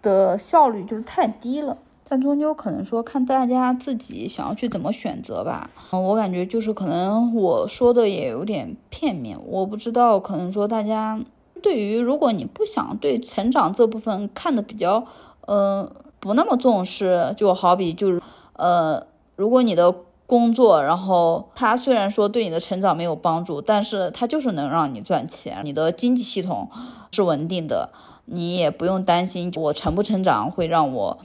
[0.00, 1.76] 的效率就是太低了。
[2.08, 5.68] 但终究可能说看大家自己想要去怎么选择吧。
[5.92, 11.20] 嗯，我感觉就是可能我说的也有点片面，我不知道，可能说大家。
[11.62, 15.06] 对于如果你不想对成长这部分看的比较，
[15.42, 18.22] 呃，不那么重视，就好比就是，
[18.54, 19.94] 呃，如果你的
[20.26, 26.70] 工作，然后它虽然说对你的成长没有帮助，但是它就是能让你赚钱，你的经济系统
[27.12, 27.90] 是稳定的，
[28.24, 31.18] 你也不用担心我成不成长会让我。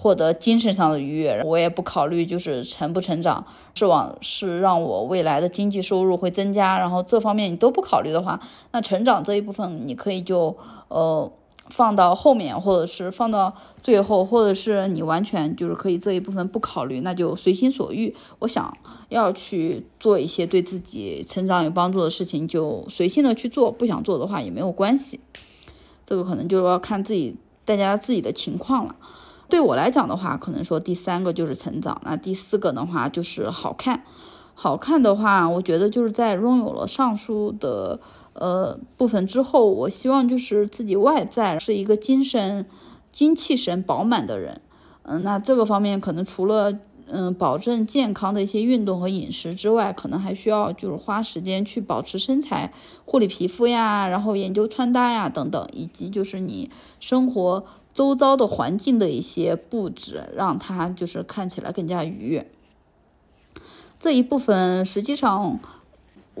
[0.00, 10.56] 获得精神上的愉悦，我也不考虑就是成不成长，是往是让我未来的经济收入会增加，然后这方面你都不考虑的话，那成长这一部分你可以就
[10.86, 11.28] 呃
[11.68, 18.14] 放到后面，或者是放到最后，或者是你完全就是可以这一部分不考虑，那就随心所欲。
[18.38, 18.72] 我想
[19.08, 25.18] 要去做一些对自己成长有帮助的事情，就随性的去做；不想做的话也没有关系。
[26.06, 27.34] 这个可能就是要看自己
[27.64, 28.94] 大家自己的情况了。
[29.48, 34.04] 对我来讲的话，可能说第三个就是成长，那第四个的话就是好看。
[34.54, 38.00] 好看的话，我觉得就是在拥有了上述的。
[38.34, 42.66] 呃，部分之后，我希望就是自己外在是一个精神、
[43.10, 44.60] 精气神饱满的人。
[45.02, 52.72] 嗯，那这个方面可能除了嗯保证健康的一些运动和饮食之外，可能还需要就是花时间去保持身材、
[53.04, 57.64] 护理皮肤呀，然后研究穿搭呀等等，以及就是你生活
[57.98, 62.46] 周遭的环境的一些布置，让它就是看起来更加愉悦。
[63.98, 65.58] 这一部分实际上。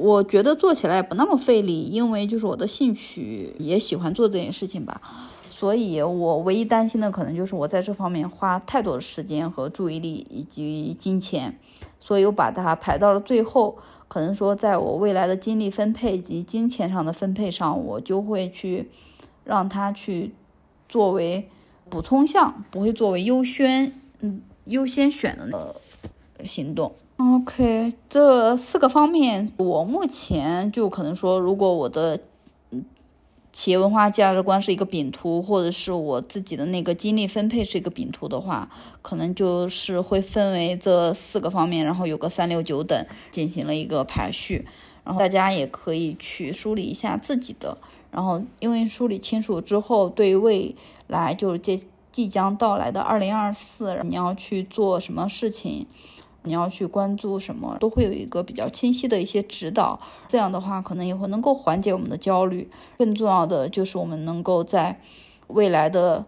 [0.00, 5.02] 我觉得做起来不那么费力，因为就是我的兴趣也喜欢做这件事情吧，
[5.50, 11.58] 所以我唯一担心的可能就是我在这方面花太多的时间和注意力以及金钱，
[11.98, 13.76] 所以我把它排到了最后。
[14.06, 18.88] 可能说在我未来的精力分配及金钱上的分配上，我就会去
[19.42, 20.32] 让它去
[20.88, 21.48] 作为
[21.88, 26.92] 补充项，不会作为优先嗯优先选的那行动。
[27.16, 32.20] OK，这四个方面，我目前就可能说，如果我的
[33.52, 38.70] 企业文化价值观是一个饼图，或者是我自己的那个精力分配是一个饼图的话，
[39.02, 44.64] 可能就是会分为这四个方面，然后有个三六九等进行了一个排序，
[45.02, 47.78] 然后大家也可以去梳理一下自己的，
[48.10, 50.74] 然后因为梳理清楚之后，对未
[51.06, 51.78] 来就是这
[52.10, 55.86] 即将到来的二零二四，你要去做什么事情。
[56.44, 60.00] 你要去关注什么，都会有一个比较清晰的一些指导。
[60.28, 62.70] 这样的话，可能也会能够缓解我们的焦虑。
[62.96, 64.98] 更重要的就是我们能够在
[65.48, 66.24] 未来的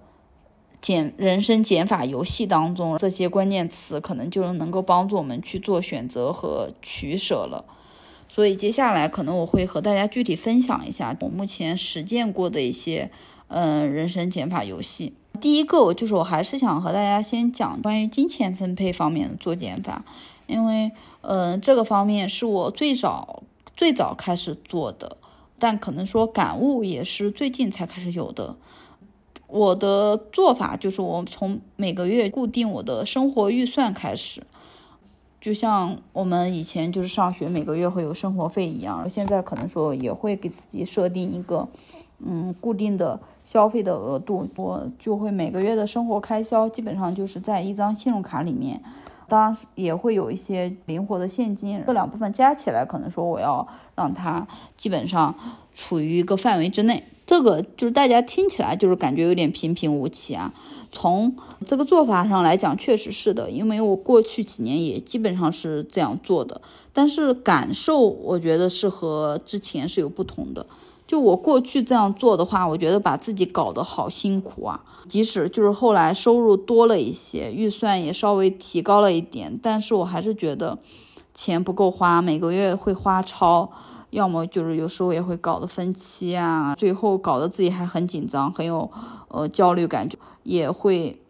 [0.82, 7.64] 减人生减法游戏当中，这些关键词可能就能够帮助我们去做选择和取舍了。
[8.32, 13.10] 所以接下来可能我会和大家具体分享一下我目前实践过的一些
[13.48, 15.14] 嗯人生减法游戏。
[15.40, 20.04] 第一个，我就是我还是想和大家先讲关于金钱分配方面的做减法，
[20.46, 23.42] 因为，嗯，这个方面是我最早
[23.76, 25.16] 最早开始做的，
[25.58, 28.54] 但可能说感悟也是最近才开始有的。
[29.46, 34.42] 我的做法就是，我从每个月固定我的生活预算开始，
[35.40, 41.68] 就像我们以前就是上学每个月会有生活费一样，现在可能说也会给自己设定一个。
[42.22, 48.78] 嗯，固定的消费的额度，我就会每个月的生活开销基本上就是在一张信用卡里面，
[49.26, 55.34] 当然也会有一些灵活的现金，这两部分加起来，可能说我要让它基本上
[55.72, 57.02] 处于一个范围之内。
[57.30, 60.52] 这个就是大家听起来就是感觉有点平平无奇啊。
[60.90, 61.32] 从
[61.64, 66.60] 这个做法上来讲，确实是的，因为我过去几年也基本上是这样做的，
[66.92, 70.66] 但是感受我觉得是和之前是有不同的。
[71.06, 74.84] 就我过去这样做的话，我觉得把自己搞得好辛苦啊。
[75.06, 80.76] 即使就是后来收入多了一些，预算也稍微提高了一点，但是我还是觉得
[81.32, 83.70] 钱不够花，每个月会花超，
[84.10, 88.90] 要么就是有时候也会搞得分期啊，最后搞得自己还很紧张，很有
[89.28, 91.20] 呃焦虑感，觉，也会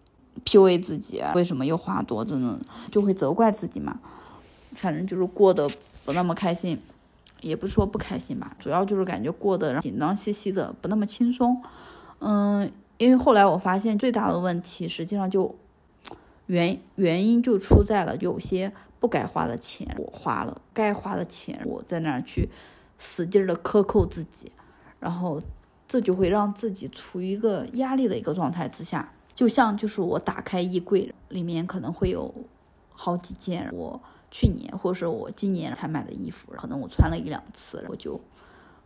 [0.45, 2.59] PUA 自己，为什么又花多，真的
[2.91, 4.01] 就会责怪自己嘛。
[4.73, 5.69] 反正就是过得
[6.05, 6.79] 不那么开心。
[7.43, 11.63] 也不是说不开心吧，主要就是感觉过得紧张兮兮的，不那么轻松。
[12.19, 15.55] 嗯，因为后来我发现最大的问题，实际上就
[16.45, 22.49] 原原因就出在了有些不该花的钱我花了，该花的钱我在那儿去
[22.99, 24.53] 使劲的克扣自己，
[25.01, 25.43] 然后
[25.89, 29.13] 这就会让自己处于一个压力的一个状态之下。
[29.35, 32.33] 就像就是我打开衣柜里面可能会有
[32.93, 34.01] 好几件我。
[34.33, 38.21] 去年或者是我今年才买的衣服，可能我穿了一两次，我就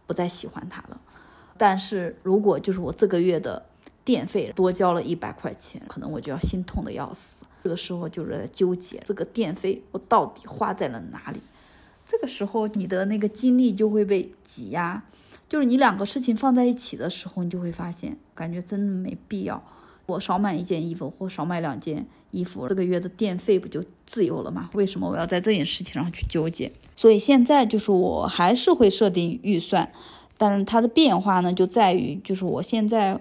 [0.06, 0.98] 不再喜欢它了。
[1.58, 3.66] 但是如果就是我这个月的
[4.06, 7.33] 电费多交了一百块钱，可能我就要心痛的要死。
[7.64, 11.40] 这个时候就是在纠结这个电费我到底花在了哪里。
[12.06, 15.02] 这个时候你的那个精力就会被挤压，
[15.48, 19.64] 就是你两个事情放在一起的时候，你就会发现感觉真的没必要。
[20.04, 24.68] 我少买一件衣服或少买两件衣服，这个月的电费不就自由了吗？
[24.74, 26.70] 为什么我要在这件事情上去纠结？
[26.94, 29.90] 所以现在就是我还是会设定预算，
[30.36, 33.18] 但是它的变化呢，就在于就是我现在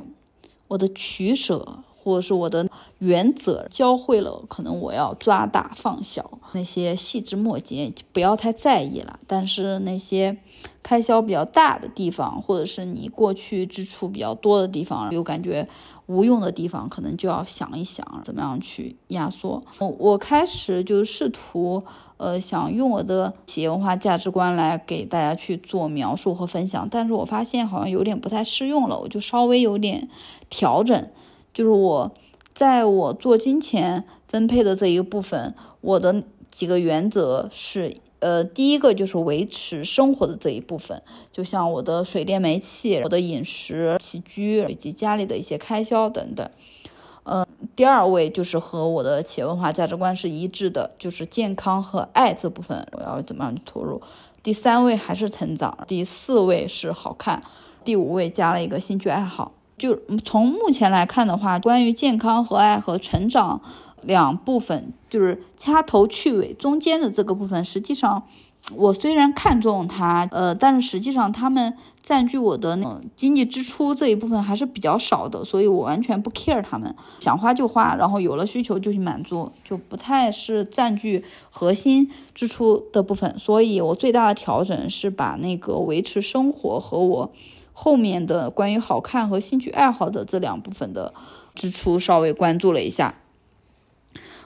[0.68, 2.70] 我的取舍或者是我的
[3.04, 9.20] 原则教会了，可能我要抓大放小，那些细枝末节不要太在意了。
[9.28, 10.38] 但是那些
[10.82, 15.68] 开销比较大的地方，或者是你过去支出比较多的地方，有感觉
[16.06, 19.62] 无用的地方，可能就要想一想怎么样去压缩。
[19.80, 21.84] 我我开始就试图，
[22.16, 30.08] 呃，想用我的企业文化价值观来给大家去做描述和分享，但是我发现好像有点不太适用了，我就稍微有点
[30.50, 31.10] 调整，
[31.54, 32.10] 就是我。
[32.54, 46.48] 在我做金钱分配的这一个部分，我的几个原则是，呃，第一个就是维持生活的这一部分，就像我的水电煤气、我的饮食起居以及家里的一些开销等等。
[47.24, 54.02] 呃，第二位就是和我的企业文化价值观是一致的，就是健康和爱这部分我要怎么样去投入。
[54.44, 57.42] 第三位还是成长，第四位是好看，
[57.84, 59.54] 第五位加了一个兴趣爱好。
[59.78, 63.62] 就从目前来看的话，关于健康和爱和成长
[64.02, 68.24] 两部分，就是掐头去尾中间的这个部分，实际上
[68.76, 83.38] 我虽然看重它，呃，但是实际上他们占据我的那经济支出这一部分还是比较少的，所以我完全不 care 他们，想花就花，然后有了需求就去满足，就不太是占据核心支出的部分。
[83.38, 87.32] 所以我最大的调整是把那个维持生活和我。
[87.74, 91.14] 后面的关于好看和兴趣爱好的这两部分的
[91.54, 93.20] 支出稍微关注了一下。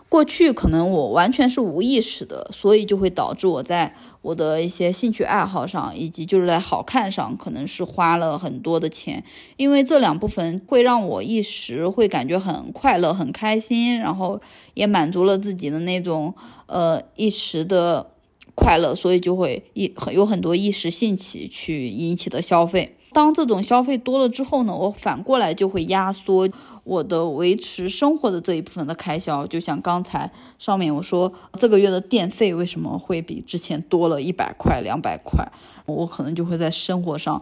[0.09, 9.25] 过去可能我完全是无意识的，所以就会导致我在我的一些兴趣爱好上，以及就是在好看上，可能是花了很多的钱。
[9.57, 14.39] 因为这两部分会让我一时会感觉很快乐、很开心，然后
[14.73, 16.33] 也满足了自己的那种
[16.67, 18.11] 呃一时的
[18.55, 22.96] 快乐，所以就会一很有很多一时兴起去引起的消费。
[23.17, 26.47] 当这种消费多了之后呢，我反过来就会压缩
[26.83, 29.47] 我的维持生活的这一部分的开销。
[29.47, 35.51] 就像刚才上面我说，这个月的电费为什么会比之前多了一百块、两百块？
[35.87, 37.41] 我可能就会在生活上，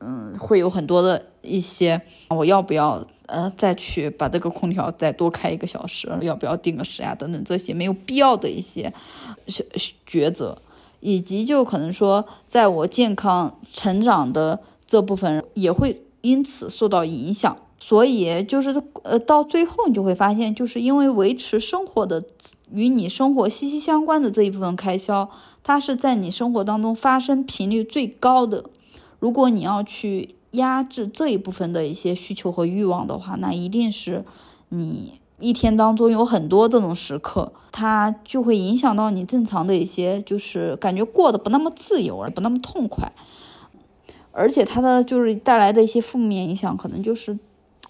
[0.00, 6.08] 嗯，会有很多的一些，我要不要呃再去把这个空调再多开一个小时？
[6.22, 7.14] 要不要定个时呀？
[7.14, 8.92] 等等这些没有必要的一些
[10.10, 10.58] 抉择。
[11.00, 22.24] 以及就可能说，在我健康成长的这部分也会因此受到影响，所以就是呃到最后你就会发现，就是因为维持生活的
[22.72, 25.30] 与你生活息息相关的这一部分开销，
[25.62, 28.64] 它是在你生活当中发生频率最高的。
[29.18, 34.24] 如果你要去压制这一部分的一些需求和欲望的话，那一定是
[34.70, 35.20] 你。
[35.38, 43.12] 一天当中有很多这种时刻，它就会影响到你正常的一些，就是感觉过得不那么自由，不那么痛快，
[44.32, 47.38] 而且它的就是带来的一些负面影响，可能就是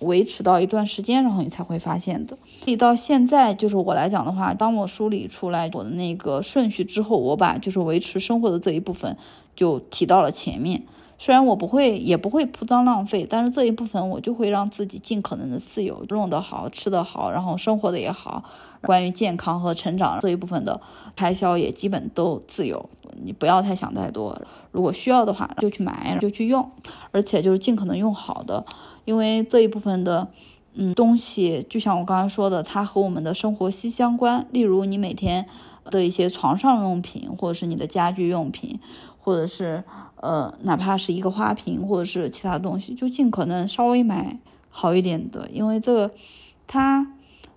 [0.00, 2.36] 维持到一段时间，然后你才会发现的。
[2.62, 9.16] 所以到现在，就是我来讲的话，当我梳理出来我的那个顺序之后，我把就是维持生活的这一部分
[9.54, 10.82] 就提到了前面。
[11.18, 18.44] 虽然我不会，也不会铺张浪费，但是这一部分我就会让自己尽可能的自由，用得好，吃得好，然后生活的也好。
[18.82, 20.78] 关于健康和成长这一部分的
[21.16, 22.88] 开销也基本都自由，
[23.24, 24.40] 你不要太想太多。
[24.70, 26.70] 如果需要的话，就去买，就去用，
[27.10, 28.64] 而且就是尽可能用好的，
[29.06, 30.28] 因为这一部分的
[30.74, 34.46] 嗯东西，就像我刚才说的，它和我们的生活息息相关。
[34.52, 35.46] 例如你每天
[35.90, 38.78] 的一些床上用品，或者是你的家居用品，
[39.18, 39.82] 或者是。
[40.26, 46.10] 呃，哪怕是一个花瓶或者是其他东西，就尽可能稍微买好一点的，因为这个
[46.66, 47.06] 它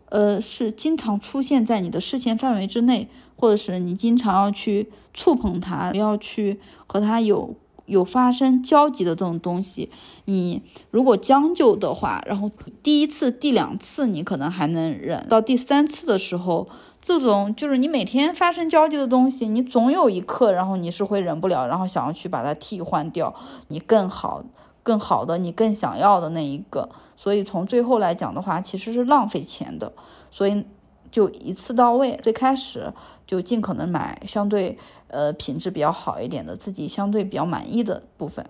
[0.10, 7.56] 呃是经常出现在你的视线范围之内，或者是你经常要去触碰它，要去和它有
[7.88, 9.90] 有发生交集的这种东西，
[10.26, 12.52] 你如果将就的话，然后
[12.84, 16.68] 第一次、第两次你可能还能忍，到第三次的时候。
[17.02, 23.34] 这种就是你每天发生交集的东西，你总有一刻，然后你是会忍不了，然后想要去把它替换掉，
[23.70, 24.44] 你更好、
[24.84, 26.90] 更好的，你更想要的那一个。
[27.16, 29.92] 所以从最后来讲的话，其实是浪费钱的。
[30.30, 30.66] 所以
[31.10, 32.94] 就一次到位，最开始
[33.26, 34.78] 就尽可能买相对
[35.08, 38.46] 呃品质比较好一点的，自己相对比较满意的部分。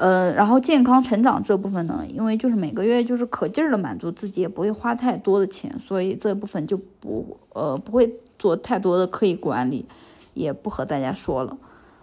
[0.00, 9.84] 呃，然后健康成长这部分呢，因为就是每个月就是可劲儿的满足自己，也不会花太多的钱，所以这部分就不呃不会做太多的刻意管理，
[10.32, 11.58] 也不和大家说了。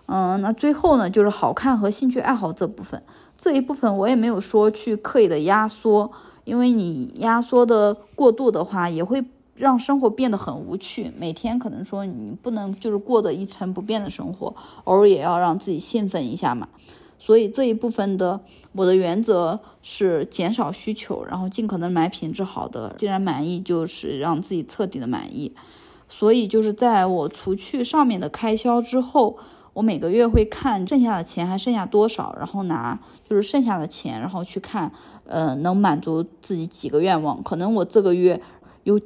[0.06, 3.02] 嗯，那最后呢，就是好看和兴趣爱好这部分，
[3.36, 6.12] 这一部分我也没有说去刻意的压缩，
[6.43, 9.26] 因为你压缩的过度的话，也会
[9.56, 11.12] 让生活变得很无趣。
[11.18, 16.70] 每天可能说你不能就是过得一成不变的生活，偶尔也要让自己兴奋一下嘛。
[17.28, 18.39] 所以这一部分的
[18.71, 22.93] 我的原则是减少需求，然后尽可能买品质好的。
[22.95, 25.53] 既然满意，就是让自己彻底的满意。
[26.07, 29.38] 所以就是在我除去上面的开销之后，
[29.73, 32.97] 我每个月会看剩下的钱还剩下多少，然后拿
[33.30, 34.93] 就是剩下的钱，然后去看，
[35.25, 37.43] 呃，能满足自己几个愿望。
[37.43, 38.41] 可能我这个月
[38.86, 39.01] 有。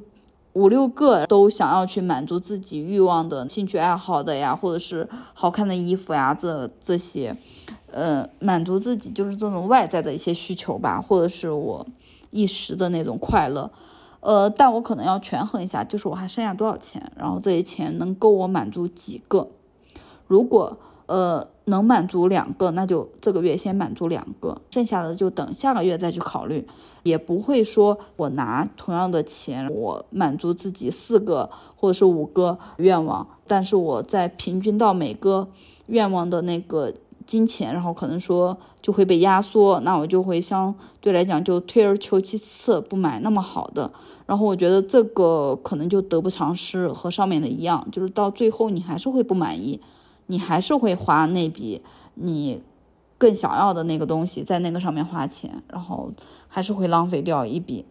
[0.53, 7.37] 五六个都想要去满足自己欲望的兴趣爱好的呀，或者是好看的衣服呀，这这些，
[7.91, 11.85] 呃，满足自己就是这种外在的一些需求吧，或者是我
[12.29, 13.71] 一时的那种快乐，
[14.19, 19.49] 呃，但我可能要权衡一下，就是我还剩下多少钱，然后这些钱能够我满足几个，
[20.27, 20.77] 如果。
[21.07, 26.65] 呃，能满足两个，那就这个月先满足两个，剩下的就等下个月再去考虑。
[27.03, 35.49] 也不会说我拿同样的钱，我满足自己四个或者是五个愿望，但是我在平均到每个
[35.87, 36.93] 愿望的那个
[37.31, 43.89] 金钱，然后可能说就会被压缩，那我就会相对来讲就退而求其次，不买那么好的。
[44.25, 49.79] 然后我觉得这个可能就得不偿失，和上面的一样，就是到最后你还是会不满意。
[50.27, 51.81] 你还是会花那笔
[52.15, 52.61] 你
[53.17, 56.11] 更想要的那个东西在那个上面花钱，然后
[56.49, 57.85] 还是会浪费掉一笔。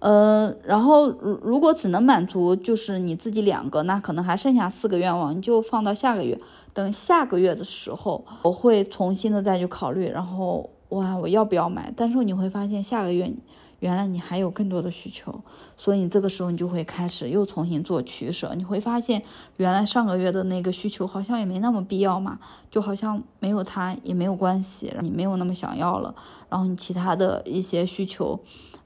[0.00, 6.38] 呃，然后如如果只能满足就是你自己两个，那可能还剩下四个愿望，你就放到下个月。
[6.74, 11.92] 等下个月的时候，我会重新的再去考虑，然后哇，我要不要买？
[11.96, 13.32] 但是你会发现下个月。
[13.80, 15.40] 原来你还有更多的需求，
[15.74, 18.52] 所以你这个时候你就会开始又重新做取舍。
[18.54, 19.22] 你会发现，
[19.56, 22.38] 原来上个月的那个需求好像也没那么必要嘛，
[22.70, 26.14] 就好像没有它也没有关系，你没有那么想要了。
[26.50, 28.38] 然后你其他的一些需求，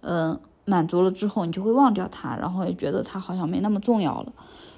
[0.03, 4.33] 嗯，满足了之后，你就会忘掉它，然后也觉得它好像没那么重要了。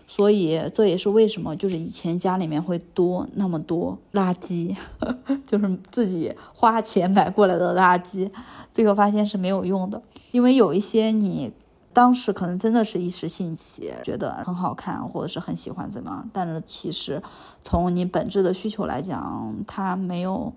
[0.09, 4.76] 所以这也是为什么，就是以前家里面会多那么多垃圾，
[5.45, 8.30] 就是自己花钱买过来的垃圾，
[8.72, 10.01] 最后发现是没有用的。
[10.30, 11.53] 因为有一些你
[11.93, 17.20] 当时可能真的是一时兴起，觉得很好看或者是很喜欢怎么样，但是其实
[17.61, 20.53] 从你本质的需求来讲，它没有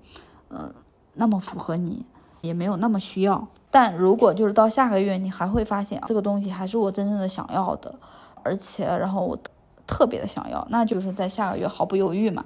[0.50, 0.72] 呃
[1.16, 2.06] 那么符合你，
[2.42, 3.48] 也没有那么需要。
[3.72, 7.96] 但如果就是到下个月，你还会发现这个东西还是我真正的想要的。
[8.42, 9.38] 而且，然后我
[9.86, 12.46] 特别的想要，那就是在下个月毫不犹豫嘛。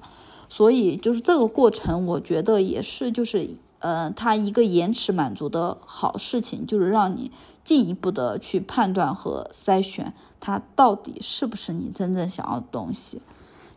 [0.49, 7.31] 所以就是这个过程，我觉得也是就是，呃，它一个延迟满足的好事情，就是让你
[7.63, 13.21] 进一步的去判断和筛选它到底是不是你真正想要的东西。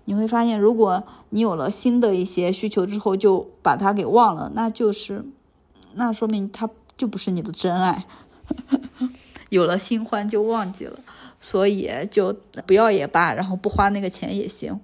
[0.06, 5.24] 你会发现，如果你有了新的一些需求之后，就把它给忘了，那就是，
[5.97, 8.05] 那说明他就不是你的真爱。
[9.51, 10.99] 有了新欢就忘记了。
[11.38, 12.34] 所以就
[12.66, 14.80] 不要也罢，然后不花那个钱也行。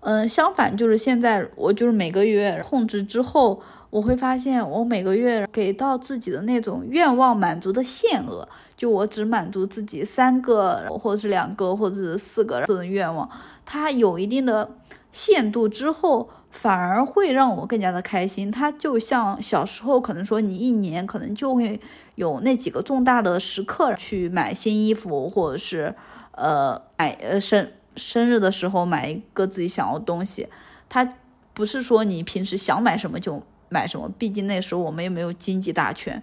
[0.00, 3.60] 嗯，相反就是现在我就是每个月控制之后，
[3.90, 13.28] 我会发现我每个月给到自己的那种愿望满足的限额，就我只满足自己三个或者是两个或者是四个这种愿望，
[13.66, 14.70] 它有一定的
[15.18, 16.30] 限度之后。
[16.50, 18.50] 反而会让我更加的开心。
[18.50, 21.78] 它就像小时候，可能说你一年可能就会
[22.14, 25.94] 有那几个重大的时刻去买新衣服，或者是
[26.32, 30.48] 呃买呃生生日的时候买一个自己想要的东西。
[30.88, 31.16] 它
[31.52, 36.22] 不是说你平时想买什么就买什么，毕竟那时候我们也没有经济大权。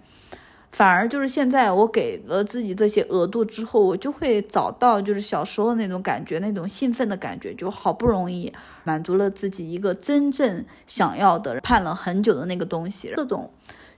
[0.76, 8.52] 反而就是现在，我给了自己这些额度之后，我就会找到就是小时候那种感觉，那种兴奋的感觉，就好不容易
[8.84, 13.50] 满足了自己一个真正想要的、盼了很久的那个东西，这种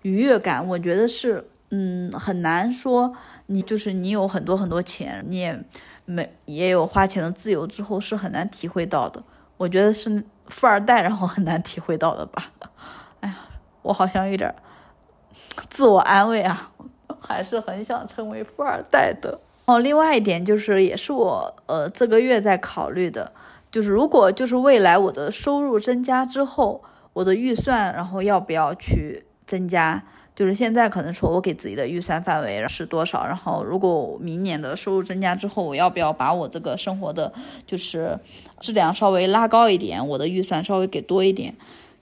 [0.04, 3.12] 愉悦感，我觉得是，嗯，很难说
[3.48, 5.60] 你就是你有很多很多钱，你也
[6.06, 9.24] 没也有花钱的自由之后是很难体会到的。
[9.58, 12.52] 我觉得是富二代然后很难体会到的吧。
[13.22, 13.36] 哎呀，
[13.82, 14.54] 我好像有点。
[15.70, 16.72] 自我安慰啊，
[17.20, 19.80] 还是很想成为富二代的哦。
[19.80, 23.32] 另外一点就是，也是我呃这个月在考虑的，
[23.72, 26.84] 就是如果就是未来我的收入增加之后，
[27.14, 30.04] 我的预算然后要不要去增加？
[30.36, 37.34] 就是现在可能说我给自己的预算范围是多少，然后如果明年的收入增加之后，我要不要把我这个生活的
[37.66, 38.20] 就是
[38.60, 41.56] 质量稍微拉高一点，我的预算稍微给多一点？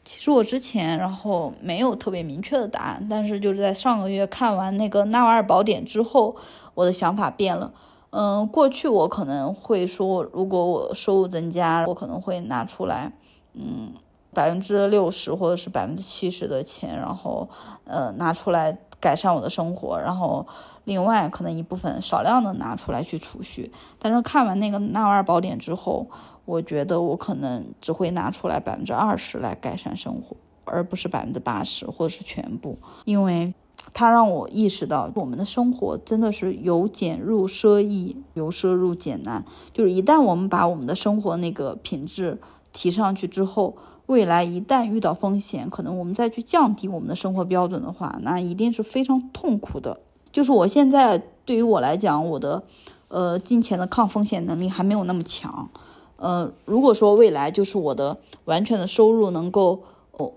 [0.05, 6.35] 其实我之前然后没有特别明确的答案，但是就是在上个月看完那个《纳瓦尔宝典》之后，
[6.75, 7.73] 我的想法变了。
[8.11, 13.11] 嗯，过去我可能会说，如果我收入增加，我可能会拿出来，
[13.55, 13.91] 嗯，
[14.31, 17.49] 百分之六十或者是百分之七十的钱，然后
[17.85, 20.45] 呃拿出来改善我的生活，然后
[20.85, 23.71] 另外可能一部分少量的拿出来去储蓄。
[23.99, 26.07] 但是看完那个《纳瓦尔宝典》之后，
[26.45, 33.53] 我觉得我可能只会拿出来百分之二十来改善生活，而不是百分之八十或者是全部，因为
[33.93, 39.43] 它让我意识到我们的生活真的是由俭入奢易，由奢入俭难。
[39.73, 42.39] 就是一旦我们把我们的生活那个品质
[42.73, 43.75] 提上去之后，
[44.05, 49.99] 未来一旦遇到风险，可能我们再去降低我们的生活标准的话，那一定是非常痛苦的。
[50.31, 52.63] 就是我现在对于我来讲，我的
[53.07, 55.69] 呃金钱的抗风险能力还没有那么强。
[56.17, 60.33] 呃，如果说未来就是我的完全的收入能够，我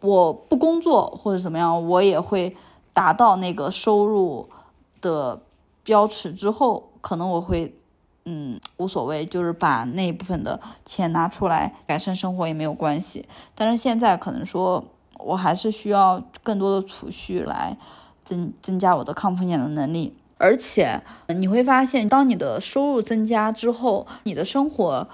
[0.00, 2.56] 我不工作或者怎么样，我也会
[2.92, 4.48] 达到那个收入
[5.00, 5.40] 的
[5.84, 7.72] 标尺之后，可能我会，
[8.24, 13.26] 嗯，无所谓，就是把那一部分的钱拿出来改善生活也没有关系。
[13.54, 14.84] 但是现在可能说，
[15.18, 17.76] 我还是需要更多的储蓄来
[18.24, 20.14] 增增加我的抗风险的能力。
[20.38, 21.02] 而且
[21.36, 25.06] 你会发现，当你的收入增加之后，你的生活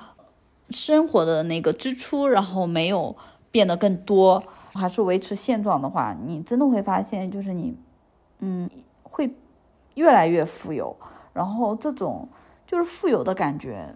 [0.71, 3.17] 生活的那个支出，然后没有
[3.51, 4.45] 变得更多，
[4.75, 7.75] 还是维持现状的话，你真的会发现，就是你，
[8.41, 8.69] 嗯，
[9.03, 9.35] 会
[9.95, 10.95] 越来越富有。
[11.33, 12.29] 然后这种
[12.67, 13.95] 就是富有的感觉，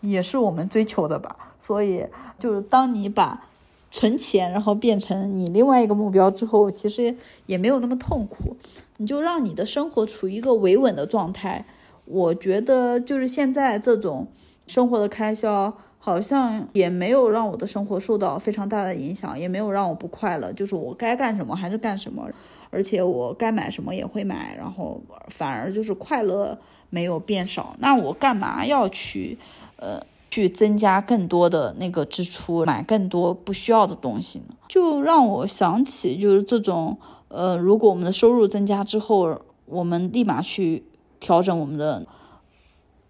[0.00, 1.54] 也是我们追求的吧。
[1.58, 2.06] 所以，
[2.38, 3.46] 就是当你把
[3.90, 7.16] 存钱，然后变成你另外一个目标之后，其实
[7.46, 8.56] 也没有那么痛苦。
[8.98, 11.64] 你就让你的生活处于一个维稳的状态。
[12.04, 14.26] 我觉得就是现在这种
[14.66, 20.52] 生活的开销，好像也没有让我的生活受到非常大的影响，也没有让我不快乐。
[20.52, 22.28] 就是我该干什么还是干什么，
[22.68, 26.58] 而且我该买什么也会买，然后反而就是快乐
[26.90, 27.74] 没有变少。
[27.78, 29.38] 那我干嘛要去，
[29.76, 29.98] 呃，
[30.30, 34.54] 去增加更多的那个支出，买更多不需要的东西呢？
[34.68, 36.98] 就让我想起就是这种。
[37.34, 40.84] 呃，如果我们的收入增加之后，我们立马去
[41.18, 42.06] 调整我们的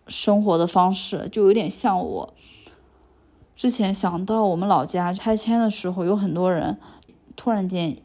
[0.08, 2.32] 生活的方式，就有点像我
[3.54, 6.78] 之前想到我们老家拆迁的时候，有很多人
[7.36, 7.98] 突然间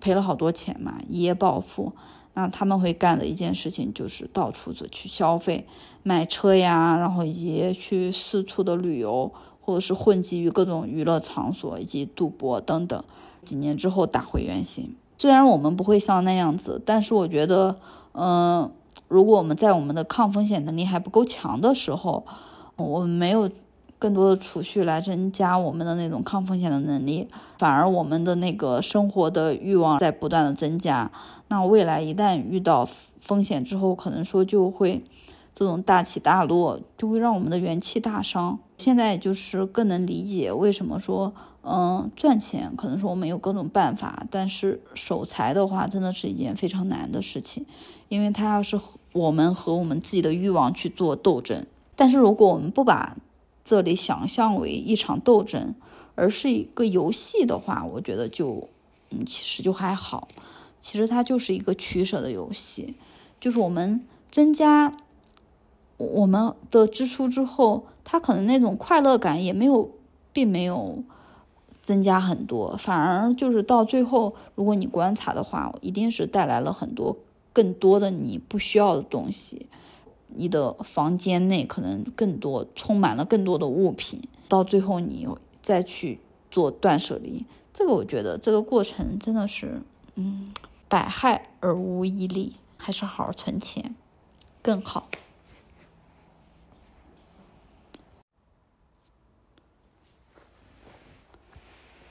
[0.00, 1.92] 赔了好多钱嘛，一夜暴富。
[2.34, 5.66] 那他们会干的一件事情就是到处的去消费，
[6.02, 13.04] 买车呀，然后以及去四处的旅游，或者是混迹于各种娱乐场所以及赌博等等。
[13.44, 14.96] 几年之后打回原形。
[15.18, 17.76] 虽然我们不会像那样子，但是我觉得，
[18.12, 18.70] 嗯，
[19.08, 22.24] 如果我们在我们的抗风险能力还不够强的时候，
[22.76, 23.50] 我们没有
[23.98, 27.26] 更多的储蓄来增加我们的那种抗风险的能力，
[27.58, 31.10] 反而我们的那个生活的欲望在不断的增加，
[31.48, 32.88] 那未来一旦遇到
[33.20, 35.02] 风险之后，可能说就会
[35.52, 38.60] 这种大起大落，就会让我们的元气大伤。
[38.76, 41.34] 现在就是更能理解为什么说。
[41.70, 47.66] 嗯，赚钱可能说我们有各种办法，但是守财的话，真的是一件非常难的事情，
[48.08, 48.80] 因为它要是
[49.12, 51.66] 我们和我们自己的欲望去做斗争。
[51.94, 53.18] 但是如果我们不把
[53.62, 55.74] 这里想象为一场斗争，
[56.14, 58.66] 而是一个游戏的话，我觉得就，
[59.10, 60.26] 嗯，其实就还好。
[60.80, 62.94] 其实它就是一个取舍的游戏，
[63.38, 64.00] 就是我们
[64.30, 64.90] 增加
[65.98, 69.90] 我们的支出之后，它可能那种快乐感也没有，
[70.32, 71.02] 并没有。
[71.88, 77.16] 增加很多，反而就是到最后，如果你观察的话，一定是带来了很多
[77.54, 79.64] 更多的你不需要的东西。
[80.26, 85.26] 你的房间内可能更多充满了更多的物品，到最后你
[85.62, 86.20] 再去
[86.50, 89.80] 做断舍离，这个我觉得这个过程真的是，
[90.16, 90.52] 嗯，
[90.90, 93.96] 百害而无一利，还是好好存钱
[94.60, 95.08] 更好。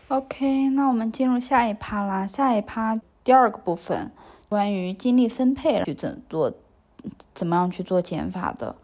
[0.09, 2.25] OK，那我们进入下一趴啦。
[2.25, 4.09] 下一趴第二个部分，
[4.47, 6.53] 关于精力分配去怎做，
[7.33, 8.77] 怎么样去做减法的。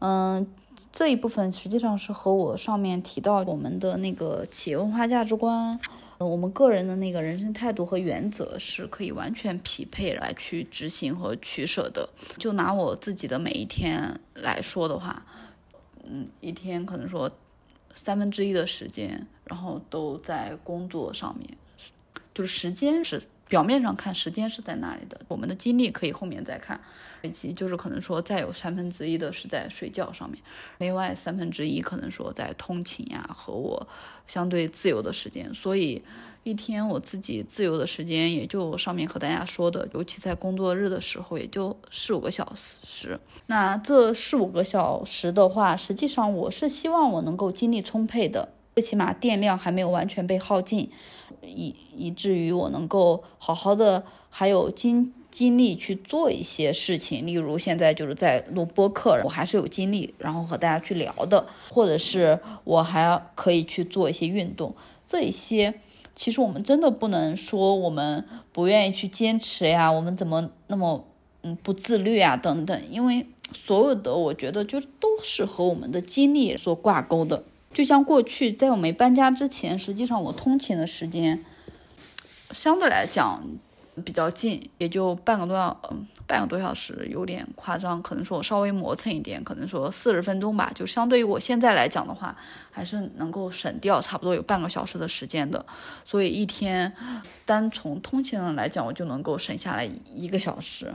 [0.00, 0.46] 嗯，
[0.92, 5.80] 这一部分实际上是和我上面提到我们的那个企业文化价值观，
[6.18, 12.06] 我们个人的那个人生态度和原则是可以完全匹配来去执行和取舍的。
[12.36, 15.24] 就拿我自己的每一天来说的话，
[16.04, 17.30] 嗯，一天可能说。
[17.98, 21.48] 三分之一的时间，然后都在工作上面，
[22.34, 26.80] 就是时间是表面上看时间是在那里的，我们的精力可以后面再看，
[27.22, 30.40] 以及就是可能说再有三分之一的是在睡觉上面，
[30.78, 33.88] 另外三分之一可能说在通勤呀和我
[34.26, 36.02] 相对自由的时间，所以。
[36.46, 43.18] 一天我自己自由的时间也就上面和大家说的，尤其在工作日的时候，也就四五个小时。
[43.48, 50.90] 那这四五个小时的话，实际上我是希望我能够精力充沛的，最起码电量还没有完全被耗尽，
[51.40, 64.74] 以以至于我能够好好的，还有精精力去做一些事情，例如现在就是在录播课，我还是有精力，然后和大家去聊的，或者是我还可以去做一些运动，
[65.08, 65.80] 这一些
[66.14, 71.02] 其实我们真的不能说我们不愿意去坚持呀，我们怎么那么
[71.40, 73.24] 嗯不自律啊等等，因为
[73.54, 77.42] 所有的我觉得就都是和我们的精力所挂钩的，
[77.72, 81.44] 就像过去在我没搬家之前，实际上我通勤的时间
[82.50, 83.42] 相对来讲。
[84.04, 92.36] 比较近，也就半个多小，嗯，半个多小时有点夸张，可能说我稍微磨蹭一点，可能说四十分钟吧，就相对于我现在来讲的话，
[92.70, 95.64] 还是能够省掉差不多有半个小时的时间的。
[96.04, 96.92] 所以一天
[97.46, 100.94] 单从通勤上来讲，我就能够省下来一个小时。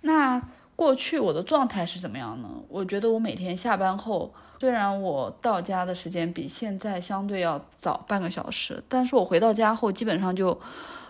[0.00, 0.40] 那
[0.74, 2.48] 过去我的状态是怎么样呢？
[2.70, 10.60] 我觉得我每天下班后，虽然我到家的时间比现在相对要早半个小时，但是我回到家后基本上就。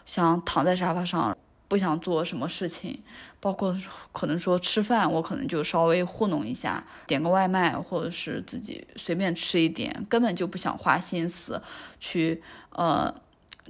[0.07, 1.37] 想躺在沙发上，
[1.67, 3.03] 不想做什么事情，
[3.41, 3.77] 包括
[4.13, 11.61] 可能说吃饭，我可能就稍微糊弄一下，点个外卖，或者是自己随便吃一点，根本就不想花心思
[11.99, 12.41] 去
[12.71, 13.13] 呃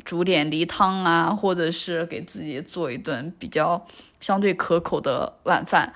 [0.05, 3.87] 煮点梨汤啊，或者是给自己做一顿比较
[4.20, 5.95] 相对可口的晚饭，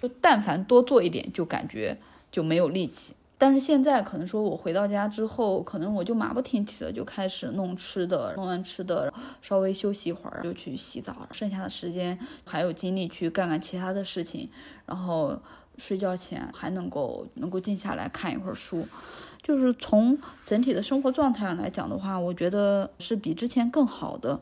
[0.00, 1.98] 就但凡多做一点，就感觉
[2.30, 3.12] 就没有力气。
[3.42, 12.16] 但是现在可能说，我回到家之后，可能我就马不停蹄的就开始弄吃的，弄完吃的，稍微休息一会儿，就去洗澡，剩下的时间
[12.46, 14.48] 还有精力去干干其他的事情，
[14.86, 15.36] 然后
[15.76, 18.86] 睡觉前还能够能够静下来看一会儿书，
[19.42, 24.38] 就是从整体的生活状态上来讲的话，我觉得是比之前更好的，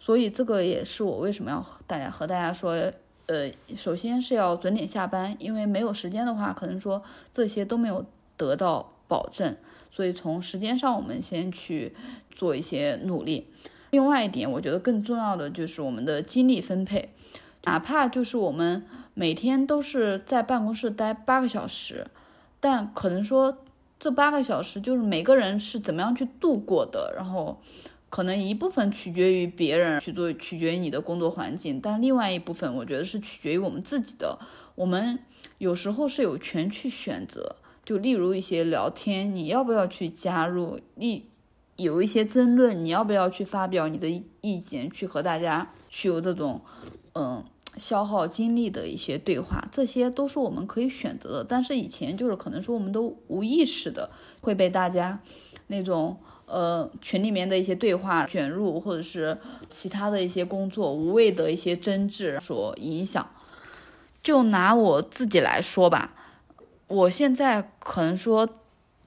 [0.00, 2.72] 所以这个也是我为什么要和大家和大家说，
[3.26, 7.00] 呃，首先是要准点下班，因为没有时间的话，可能说
[7.32, 8.04] 这些都没有。
[8.46, 9.56] 得到保证，
[9.90, 11.94] 所以从时间上，我们先去
[12.30, 13.48] 做一些努力。
[13.90, 17.10] 另外一点，我觉得更重要的就是我们的精力分配，
[17.64, 22.06] 哪怕就是我们每天都是在办公室待八个小时，
[22.58, 23.58] 但可能说
[23.98, 27.60] 这八个小时就是每个人是怎么样去度过的，然后
[28.08, 34.38] 可能一部分取决于别人去做，取决于你的工作环境，但另外一部分我觉得是取决于我们自己的。
[34.74, 35.18] 我们
[35.58, 37.56] 有时候是有权去选择。
[37.84, 40.78] 就例如一些聊天，你要不要去加入？
[40.96, 41.24] 一
[41.76, 44.08] 有一些争论，你要不要去发表你的
[44.40, 46.60] 意见，去和大家去有这种
[47.14, 47.42] 嗯
[47.76, 51.44] 消耗精力的一些对话，这些都是我们可以选择的。
[51.44, 54.10] 但是以前就是可能说我们都无意识的
[54.42, 55.18] 会被大家
[55.68, 56.16] 那种
[56.46, 59.36] 呃群里面的一些对话卷入，或者是
[59.68, 63.28] 其他的一些工作无谓的一些争执所影响。
[64.22, 66.14] 就拿我自己来说吧。
[66.92, 68.48] 我现在可能说，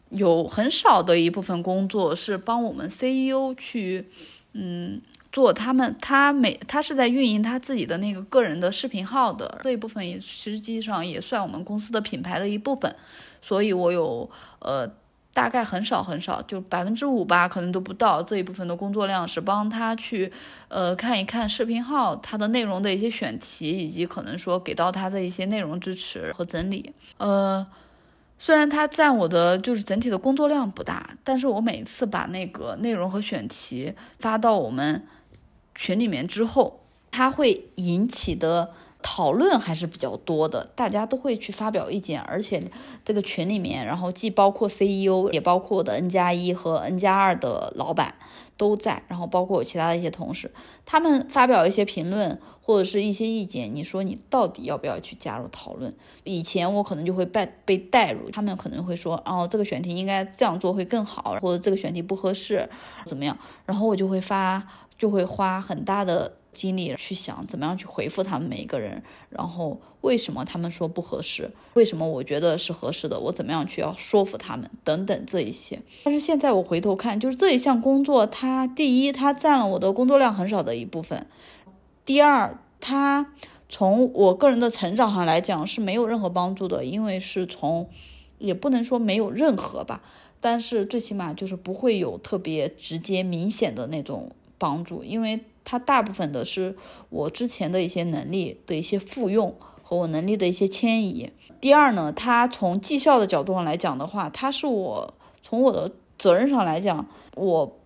[0.09, 4.09] 有很少的一部分工作是帮我们 CEO 去，
[4.53, 12.95] 嗯，做他们他每他是在运营他自己的那个个人的视频号的这一部分，也实际上也算我们公司的品牌的一部分，
[13.41, 14.29] 所以我有
[14.59, 14.89] 呃
[15.35, 20.31] 大概很少很少，就百分之五吧，可能都不到这一部分的工作量是帮他去
[20.69, 27.67] 呃看一看视频号它的内容的一些选题，以及可能说给到他的一些内容支持和整理，呃。
[28.37, 35.07] 虽然它占我的就是整体的工作量不大，但是我每次把那个内容和选题发到我们
[35.73, 36.81] 群里面之后，
[37.11, 38.73] 它会引起的
[39.07, 42.63] 讨论还是比较多的，大家都会去发表意见，而且
[43.05, 48.15] 这个群里面，然后既包括 CEO，也包括我的 N 加一和 N 加二的老板。
[48.57, 50.49] 都在，然后包括我其他的一些同事，
[50.85, 55.93] 他们发表一些评论或者是一些意见，你说你到底要不要去加入讨论？
[56.23, 62.69] 以前我可能就会被被带入，他们可能会说，哦，这个选题应该这样做会更好，或者这个选题不合适，
[63.05, 63.37] 怎么样？
[63.65, 64.65] 然后我就会发，
[64.97, 66.37] 就会花很大的。
[66.55, 75.81] 精力去想怎么样去回复他们每一个人，然后为什么他们说不合适，为什么我觉得是合适的，我怎么样去要说服他们等等这一些。
[76.05, 81.25] 但是现在我回头看，就是这一项工作，它第一，它占了我的工作量很少的一部分；
[82.05, 83.33] 第二，它
[83.67, 87.89] 从我个人的成长上来讲是没有任何帮助的，因为是从
[88.39, 90.01] 也不能说没有任何吧，
[90.39, 95.41] 但是最起码就是不会有特别直接明显的那种帮助，因为。
[95.65, 96.77] 它大部分的是
[97.09, 101.31] 我之前的一些能力的一些复用和我能力的一些迁移。
[101.59, 107.77] 第二呢，它从绩效的角度上来讲的话，它是我从我的责任上来讲，我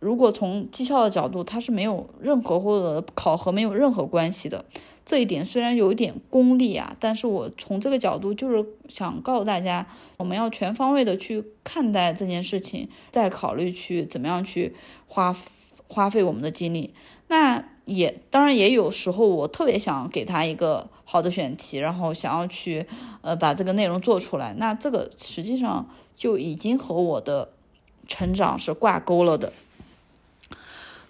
[0.00, 4.64] 如果从绩效的角度，它是没有任何或者考核没有任何关系的。
[5.04, 14.74] 这一点虽然有一点功利啊，但是我从这个角度就是想告诉大家，我们要全方位的去看待这件事情，再考虑去怎么样去
[15.06, 15.36] 花。
[15.92, 16.94] 花费我们的精力，
[17.28, 22.86] 那也当然也有时候我特别想给他一个好的选题，然后想要去
[23.20, 25.86] 呃把这个内容做出来，那这个实际上
[26.16, 27.50] 就已经和我的
[28.08, 29.52] 成长是挂钩了的。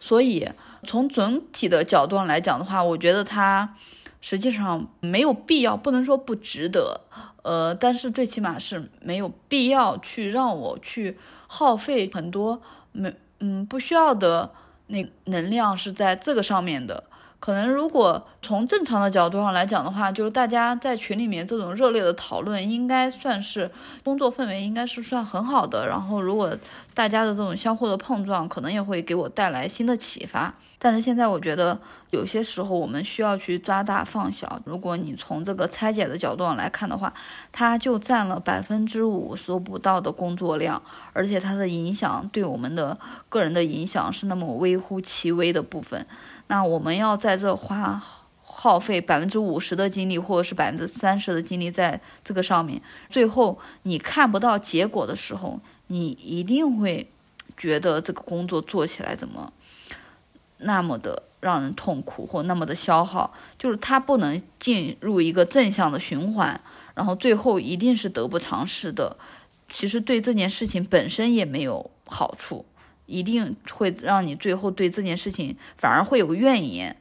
[0.01, 0.49] 所以
[0.83, 3.77] 从整体的角度上来讲的话，我觉得他
[4.21, 7.03] 实际上没有必要，不能说不值得，
[7.45, 11.17] 呃，但是最起码是没有必要去让我去
[11.47, 12.61] 耗费很多
[12.91, 14.51] 没嗯不需要的。
[14.93, 17.03] 那能量是在这个上面的，
[17.43, 23.69] 可能如果从正常的角度上来讲的话，就是大家在群里面这种热烈的讨论，应该算是
[24.05, 25.89] 工作氛围应该是算很好的。
[25.89, 26.57] 然后如果
[26.95, 30.55] 大家的这种相互的碰撞，可能也会给我带来新的启发。
[30.79, 31.77] 但是现在我觉得
[32.11, 34.61] 有些时候我们需要去抓大放小。
[34.65, 37.13] 如果你从这个拆解的角度上来看的话，
[37.51, 40.81] 它就占了百分之五都不到的工作量，
[41.13, 42.97] 而且它的影响对我们的
[43.29, 46.07] 个人的影响是那么微乎其微的部分。
[46.53, 47.99] 那我们要在这花
[48.43, 57.11] 耗费百分之五十的精力，或者是百分之三十的精力在这个上面，最后你看不到结果的时候，你一定会
[57.57, 59.51] 觉得这个工作做起来怎么？
[60.59, 66.61] 那么的让人痛苦，或那么的消耗，就是它不能进入一个正向的循环，
[66.95, 69.17] 然后最后一定是得不偿失的。
[69.71, 72.67] 其实对这件事情本身也没有好处，
[73.07, 76.97] 一定会让你最后对这件事情反而会有怨言。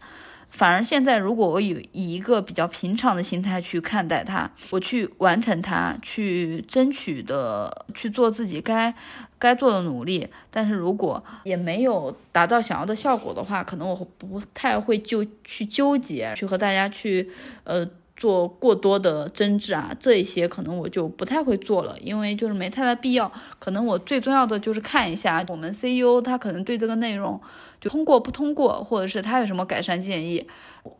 [0.49, 8.93] 反而现在，如果我以以一个比较平常的心态去看待它，我去完成它，去争取的，去做自己该
[9.39, 10.27] 该做的努力。
[10.49, 17.31] 但是如果也没有达到想要的效果的话，可能我不太会就去纠结，去和大家去
[17.63, 17.87] 呃
[18.21, 23.31] 做过多的争执啊，这一些可能我就不太会做了，因为就是没太大必要。
[23.57, 27.41] 可能我最重要的就是看一下我们 CEO 他可能对这个内容。
[27.79, 30.47] 就通过不通过，或者是他有什么改善建议，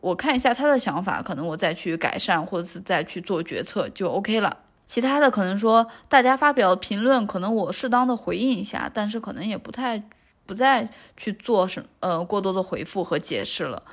[0.00, 4.58] 我看一下他的想法，可能我再去改善，或者是再去做决策就 OK 了。
[4.84, 10.02] 其他的可能说大家发表评论，可能我适当的回应一下，但是可能也不太
[10.44, 13.84] 不再去做什呃过多的回复和解释了，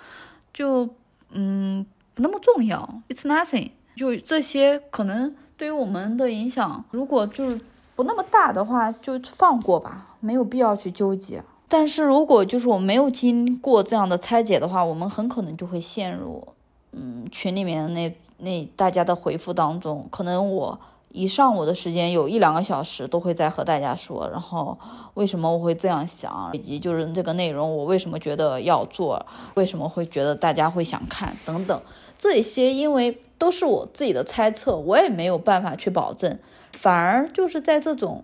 [0.51, 0.89] 就
[1.30, 1.86] 嗯
[2.20, 3.70] 不那么重要，It's nothing。
[3.95, 7.61] 就这些可能对于我们的影响，如果就是
[7.95, 11.41] 不那么大的话，就放过吧，没有必要去纠结。
[11.70, 16.45] 但是如果就是我没有经过这样的拆解的话，我们很可能就会陷入，
[16.91, 20.05] 嗯，群里面那那大家的回复当中。
[20.11, 20.78] 可能我
[21.11, 24.78] 一上午的时间有一两个小时都会在和大家说，然后
[25.13, 31.82] 为什么我会这样想，以及就是这个内容我为什么觉得要做，为什么会觉得大家会想看等等
[32.20, 36.38] 这些，因为都是我自己的猜测，我也没有办法去保证，
[36.74, 38.24] 反而就是在这种。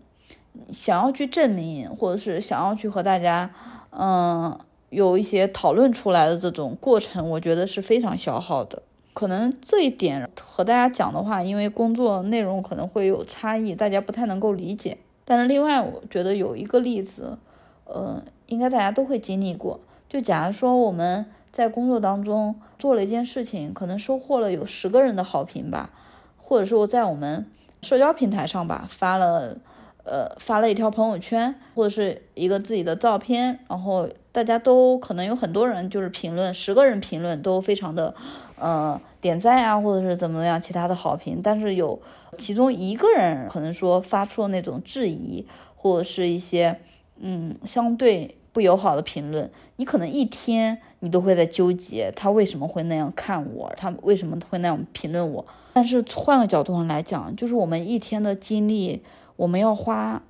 [0.71, 3.51] 想要去证明，或者是想要去和大家，
[3.89, 4.57] 嗯，
[4.89, 8.81] 有一些讨论出来的这种过程，我觉得是非常消耗的。
[9.13, 14.97] 可能这一点和大家讲的话，因为工作内容可能会有差异，大家不太能够理解。
[15.25, 17.37] 但是另外，我觉得有一个例子，
[17.83, 19.81] 呃，应该大家都会经历过。
[20.07, 25.91] 就假如说我们在工作当中做了一件事情，可能收获了有十个人的好评吧，
[26.37, 27.45] 或者说在我们
[27.81, 29.57] 社交平台上吧发了。
[30.07, 38.13] 呃，发了一条朋友圈或者是一个自己的照片，然后大家都可能有很多人就是评论，十个人评论都非常的，
[38.59, 41.99] 呃，点赞啊，或者是怎么样其他的好评，但是有
[42.37, 46.79] 其中一个人可能说发出了那种质疑或者是一些
[47.19, 59.03] 嗯相对不友好的评论，你可能一天你都会在纠结他为什么会那样看我，他为什么会那样评论我，但是换个角度上来讲，就是我们一天的精力。
[59.35, 60.23] 我们要花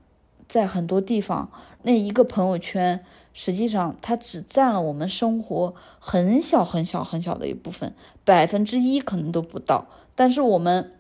[0.49, 1.49] 在很多地方，
[1.84, 7.93] 那一个朋友圈，实际上它只占了我们生活很小很小很小的一部分，
[8.26, 9.88] 百分之一可能都不到。
[10.15, 10.91] 但是我们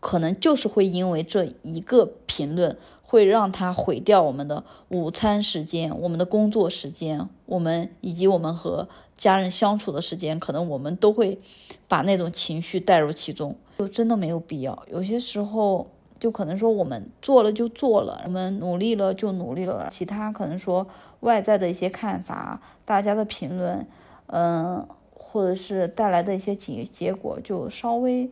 [0.00, 2.76] 可能就是会因为这一个评论，
[3.12, 8.88] 会让它毁掉我们的午餐时间、我们的工作时间、我们以及我们和
[9.18, 11.38] 家人相处的时间，可能我们都会
[11.86, 14.82] 把那种情绪带入其中，就真的没有必要。
[14.90, 15.86] 有些时候。
[16.22, 20.86] 就可能说我们做了就做了，我们努力了就努力了，其他可能说
[21.18, 23.84] 外在的一些看法，大家的评论，
[24.28, 24.86] 嗯，
[25.16, 28.30] 或者是带来的一些结结果，就稍微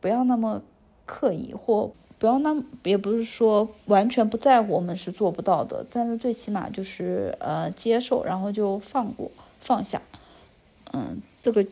[0.00, 0.60] 不要那么
[1.04, 10.00] 刻意，或不要那也不是说完全不在乎，我们是做不到的，但是最起码就是呃接受，然后就放过放下，
[10.92, 11.64] 嗯，这个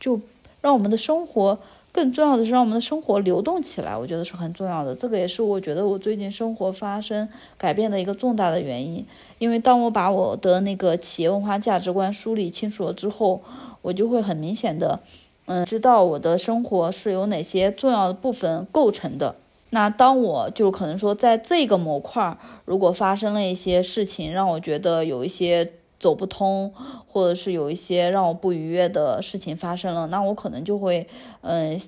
[0.00, 0.20] 就
[0.60, 1.58] 让我们的生活。
[1.92, 4.96] 更重要的是让我们的生活流动起来，我觉得是很重要的。
[4.96, 9.06] 这个也是我觉得我最近生活发生改变的一个重大的原因。
[9.38, 13.42] 因为当我把我的那个企业文化价值观梳理清楚了之后，
[13.80, 14.98] 我就会很明显的，
[15.46, 19.36] 嗯，知道我的生活是由哪些重要的部分构成的。
[19.74, 26.72] 那当我就可能说在这个模块，如果发生了一些事情，让我觉得有一些走不通，
[27.08, 31.06] 或者是有一些让我不愉悦的事情发生了，那我可能就会，
[31.42, 31.78] 嗯。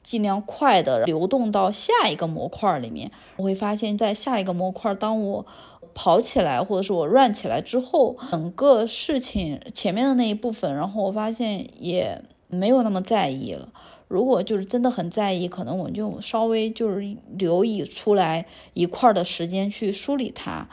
[0.00, 5.44] 尽量快的流动到下一个模块里面，我会发现，在下一个模块，当我
[5.92, 13.68] 跑起来或者是我 run 起来之后，整个事情前面的那一部分，然后我发现也没有那么在意了。
[14.08, 20.68] 如果就是真的很在意，可能我就稍微就是留意出来一块的时间去梳理它。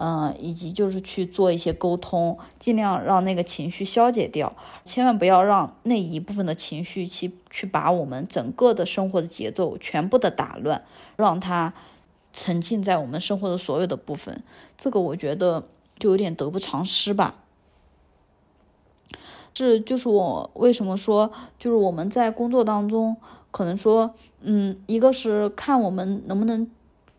[0.00, 10.84] 嗯，以及就是去做一些沟通，尽量让那个情绪消解掉，千万不要让那一部分的情绪去去把我们整个的生活的节奏全部的打乱，
[11.16, 11.74] 让它
[12.32, 14.44] 沉浸在我们生活的所有的部分。
[14.76, 15.64] 这个我觉得
[15.98, 17.34] 就有点得不偿失吧。
[19.58, 23.16] 是就是我为什么说，就是我们在工作当中，
[23.50, 26.68] 可能说，嗯，一个是看我们能不能。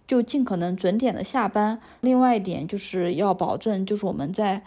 [0.09, 1.79] 就尽可能准点的下班。
[2.01, 4.63] 另外一点就是要保证，就是我们在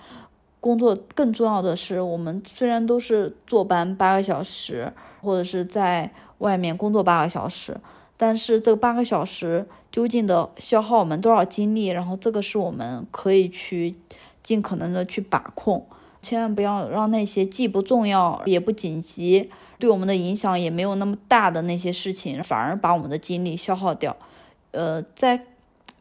[0.60, 7.76] 工作，更重要的是，我们虽然都是坐班八个小时，或者是在外面工作八个小时，
[8.16, 13.96] 但是这八个小时究竟的消耗我们多少精力，然后这个是我们可以去
[14.44, 15.84] 尽可能的去把控，
[16.22, 24.16] 千万不要让那些既不重要也不紧急，对我们的影响也没有那么大的那些事情，反而把我们的精力消耗掉。
[24.70, 25.44] 呃，在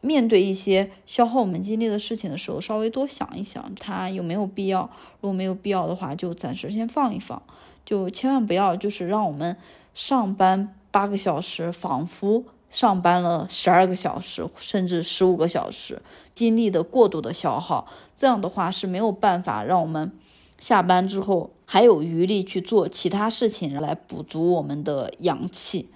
[0.00, 4.88] 面对一些消耗我们精力的事情的时候，稍微多想一想，它有没有必要。
[5.20, 7.42] 如果没有必要的话，就暂时先放一放。
[7.84, 9.56] 就千万不要，就是让我们
[9.92, 16.02] 上班八个小时，仿佛上班了十二个小时，甚至十五个小时，
[16.34, 17.86] 精力的过度的消耗。
[18.16, 20.10] 这样的话是没有办法让我们
[20.58, 25.88] 下班之后还有余力去做其他事情来补足我们的阳气。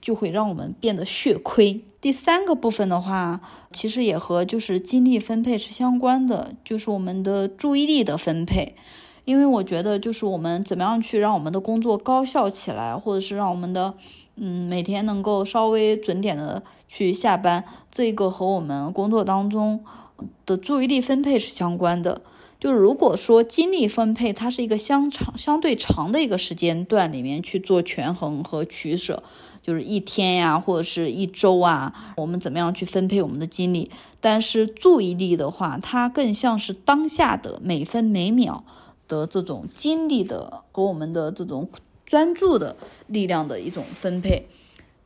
[0.00, 1.82] 就会让我们变得血亏。
[2.00, 3.40] 第三个部分的话，
[3.72, 8.76] 其实也和就是精力分配是相关的，就是我们的注意力的分配。
[9.24, 13.92] 因为我觉得，就是我们怎么样去让我们的工作高效起来，或者是让我们的
[14.40, 19.84] 嗯每天能够稍微准点的去下班，这个和我们工作当中
[20.46, 22.22] 的注意力分配是相关的。
[22.58, 29.22] 就是如果说精力分配它是一个相长相对长的一个时间段里面去做权衡和取舍。
[29.62, 33.90] 就是一天呀，或者是一周啊，我们怎么样去分配我们的精力？
[34.18, 38.64] 但是注意力的话，它更像是当下的每分每秒
[39.06, 41.68] 的这种精力的和我们的这种
[42.10, 42.74] 专注的
[43.06, 44.48] 力量的一种分配，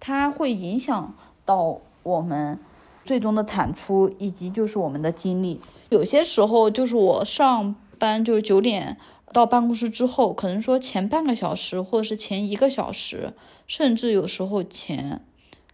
[0.00, 2.58] 它会影响到我们
[3.04, 5.60] 最终的产出以及就是我们的精力。
[5.90, 8.96] 有些时候就是我上班就是九点。
[9.34, 13.34] 到办公室之后，可能说前半个小时，或者是前一个小时，
[13.66, 15.20] 甚至有时候前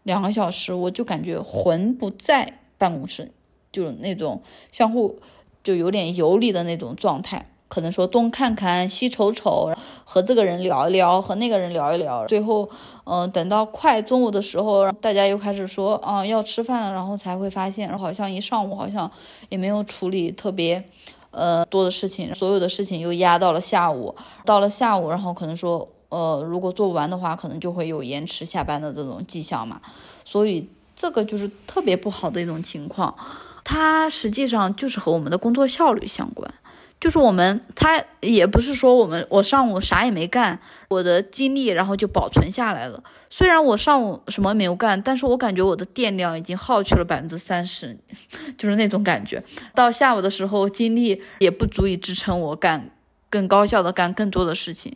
[0.02, 3.30] 两个小时，我就感觉魂不在办公室，
[3.70, 5.20] 就是那种相互
[5.62, 7.49] 就有点游离的那种状态。
[7.70, 9.72] 可能说东看看西瞅瞅，
[10.04, 12.68] 和这个人聊一聊，和那个人聊一聊，最后，
[13.04, 19.08] 嗯，等到快中午的时候，大家又开始说，啊，要吃饭了，然后才会发现，好像一上午好像
[19.48, 20.84] 也没有处理特别。
[21.30, 24.12] 呃，多的事情，所有的事情又压到了下午，
[24.44, 29.80] 到了下午，然后可能说，呃，如果做不完的话，可能就会有延迟下班的这种迹象嘛，
[30.24, 33.14] 所以这个就是特别不好的一种情况，
[33.62, 36.52] 它实际上就是和我们的工作效率相关。
[37.00, 43.02] 就是我们，他也不是说我们，我上午啥也没干，我的精力然后就保存下来了。
[43.30, 47.96] 虽然我上午什么没有干，但是我感觉我的电量已经耗去了百分之三十，
[48.58, 49.42] 就是那种感觉。
[49.74, 52.90] 到下午的时候，精力也不足以支撑我干
[53.30, 54.94] 更高效的干更多的事情。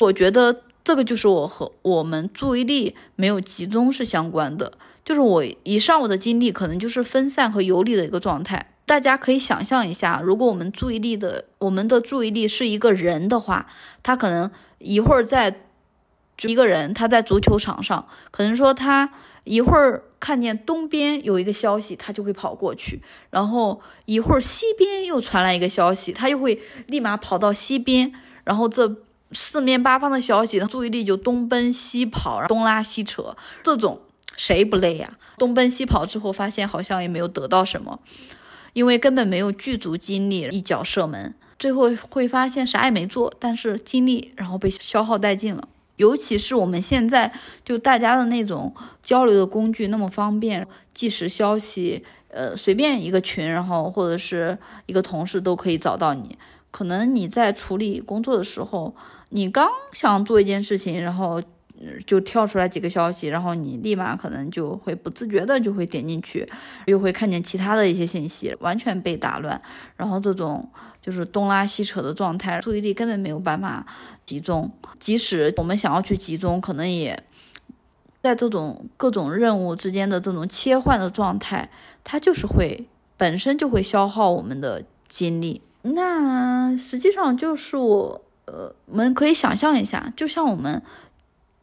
[0.00, 4.72] 我觉得这个就是我和我们注意力没有集中是相关的，
[5.04, 8.72] 就是我一上午的精力可能就是分散和游离的一个状态。
[8.90, 13.68] 大家可以想象一下，如果我们注意力的我们的注意力是一个人的话，
[14.02, 15.60] 他可能一会儿在
[16.42, 19.12] 一个人他在足球场上，可能说他
[19.44, 28.12] 一会儿看见东边有一个消息，他就会跑过去，然后一会儿西边又传来一个消息，他又会立马跑到西边，
[28.42, 28.96] 然后这
[29.30, 34.00] 四面八方的消息，注意力就东奔西跑，东拉西扯，这种
[34.36, 35.16] 谁不累呀？
[35.38, 38.00] 东奔西跑之后，发现好像也没有得到什么。
[38.72, 45.68] 因为根本没有具足精力一脚射门，最后会发现啥也没做，但是精力然后被消耗殆尽了。
[45.96, 47.30] 尤其是我们现在
[47.62, 54.56] 就大家的那种交流的工具那么方便，即时消息，呃，随便一个群，然后或者是
[54.86, 56.38] 一个同事都可以找到你。
[56.70, 58.94] 可能你在处理工作的时候，
[59.28, 61.42] 你刚想做一件事情，然后
[62.06, 66.46] 就跳出来几个消息，然后你立马可能就会不自觉的就会点进去，
[66.86, 69.60] 又会看见其他的一些信息，完全被打乱。
[69.96, 70.68] 然后这种
[71.00, 73.86] 就是东拉西扯的状态，注意力根本没有办法
[74.24, 74.70] 集中。
[74.98, 77.22] 即使我们想要去集中，可能也
[78.22, 81.70] 在这种各种任务之间的这种切换的状态，
[82.04, 85.62] 它就是会本身就会消耗我们的精力。
[85.82, 90.82] 那实际上就是我，呃，我们可以想象一下，就像我们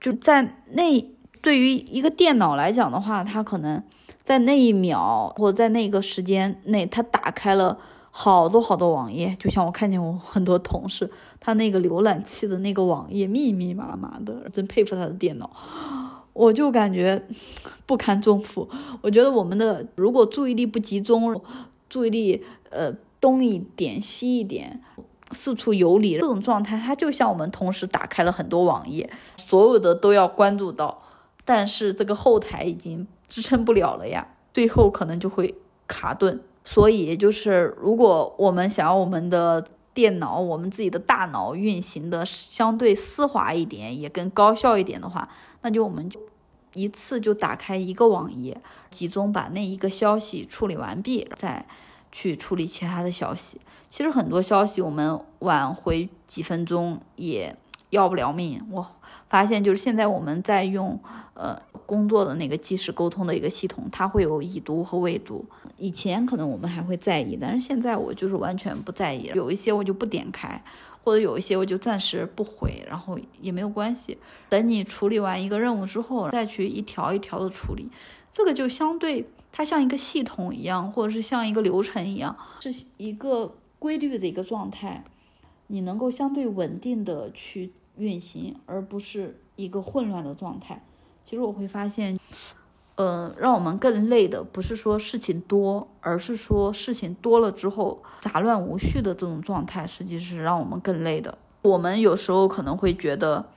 [0.07, 1.01] 就在那
[1.41, 3.83] 对于一个电脑来讲的话，它可能
[4.23, 7.77] 在那一秒或在那个时间内，它打开了
[8.09, 9.35] 好多好多网页。
[9.37, 15.51] 就像我看见我很多同事，他那个浏览器的那个网页密密麻麻的，真佩服他的电脑。
[16.31, 17.21] 我就感觉
[17.85, 18.69] 不堪重负。
[19.01, 21.41] 我觉得我们的如果注意力不集中，
[21.89, 22.93] 注意力呃。
[23.19, 24.79] 东一点西一点，
[25.31, 31.03] 四处游离，这种状态，它就像我们同时打开了很多网页，所有的都要关注到，
[31.43, 35.55] 但是这个后台已经支撑不了了呀，最后可能就会
[35.85, 36.39] 卡顿。
[36.63, 45.27] 所以就是，如果我们想要我们的电脑，我们自己的大脑运行的相对丝滑一点，也更高效一点的话，
[45.61, 46.19] 那就我们就
[46.73, 48.59] 一次就打开一个网页，
[48.89, 51.65] 集中把那一个消息处理完毕，再。
[52.09, 53.59] 去处理其他的消息，
[53.89, 57.55] 其实很多消息我们晚回几分钟也
[57.89, 58.61] 要不了命。
[58.71, 58.85] 我
[59.29, 60.99] 发现就是现在我们在用
[61.33, 65.45] 呃工作的那个即时沟通的一个系统，它会有已读和未读。
[65.77, 69.31] 以前可能我们还会在意，但是现在我就是完全不在意。
[69.35, 70.61] 有一些我就不点开，
[71.03, 74.17] 或者有一些我就暂时不回，然后也没有关系。
[74.49, 77.89] 等你处理完一个任务之后，再去一条一条的处理，
[78.33, 79.29] 这个就相对。
[79.49, 85.03] 它像一个系统一样，或者是像一个流程一样，是一个规律的一个状态，
[85.67, 90.83] 你能够相对稳定的去运行，而不是一个混乱的状态。
[91.23, 92.19] 其实我会发现，
[92.95, 101.37] 呃，让我们更累的不是说事情多，而是说事情多了之后杂乱无序的这种状态，实际是让我们更累的。
[101.61, 103.49] 我们有时候可能会觉得，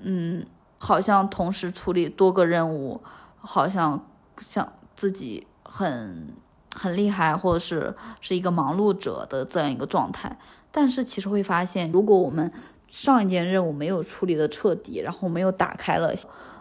[0.00, 0.46] 嗯，
[0.78, 3.00] 好像同时处理多个任务，
[3.38, 4.06] 好像
[4.38, 4.72] 像。
[4.96, 6.32] 自己很
[6.76, 10.38] 很厉害，或者是是一个忙碌者的这样一个状态，
[10.70, 12.52] 但是其实会发现，如果我们
[12.86, 16.12] 上一件任务没有处理的彻底，然后没有打开了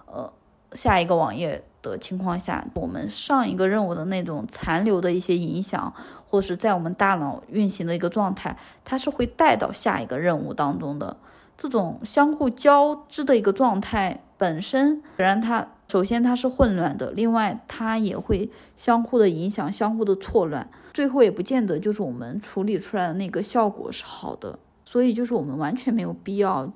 [0.07, 0.31] 呃
[0.71, 5.93] 下一个网页的情况下，我们上一个任务的那种残留的一些影响，
[6.27, 11.17] 或是在我们大脑运行的一个状态，它是会带到下一个任务当中的。
[11.57, 15.67] 这种相互交织的一个状态本身，虽然它。
[15.87, 24.57] 首先它是混乱的，另外它也会相互的影响，相互的错乱，最后也不见得就是我们处理出来的那个效果是好的。
[24.83, 26.71] 所以就是我们完全没有必要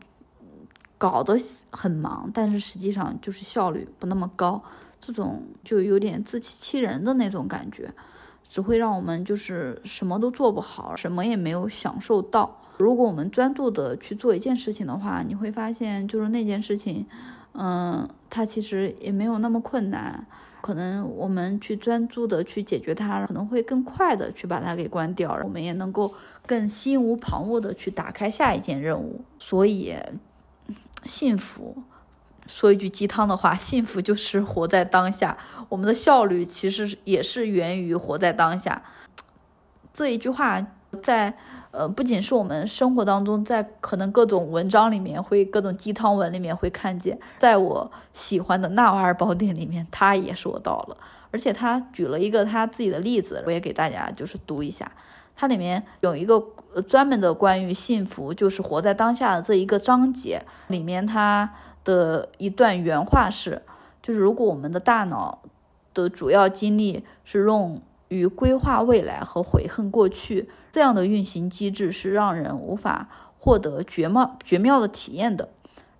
[0.98, 1.36] 搞得
[1.72, 4.62] 很忙，但是实际上就是效率不那么高，
[5.02, 7.92] 这种就有点自欺欺人的那种感觉，
[8.48, 12.62] 只会让我们就是什么都做不好，什么也没有享受到。
[12.78, 17.08] 如果我们专注的去做一件事情的话，你会发现就是那件事情。
[17.54, 20.26] 嗯，它其实也没有那么困难，
[20.62, 26.14] 可能我们去专注的去解决它，可能会更快的去把它给关掉，我们也能够
[26.46, 29.22] 更心无旁骛的去打开下一件任务。
[29.40, 29.96] 所以，
[31.04, 31.84] 幸福，
[32.46, 35.38] 说一句鸡汤的话，幸福就是活在当下。
[35.68, 38.84] 我们的效率其实也是源于活在当下。
[39.92, 40.66] 这一句话
[41.02, 41.38] 在。
[41.72, 50.98] 呃，不仅是我们生活当中，在可能各种文章里面会各种鸡汤文里面会看见，在我喜欢的《纳瓦尔宝典》里面，他也说到了，
[51.30, 54.92] 而且他举了一个他自己的例子，我也给大家就是读一下。
[55.36, 56.44] 它里面有一个
[56.88, 61.54] 专门的关于幸福，就是活在当下的这一个章节里面，它
[61.84, 63.62] 的一段原话是，
[64.02, 65.44] 就是如果我们的大脑
[65.94, 67.80] 的主要精力是用。
[68.10, 73.08] 与规划未来和悔恨过去这样的运行机制是让人无法
[73.38, 75.50] 获得绝妙绝妙的体验的，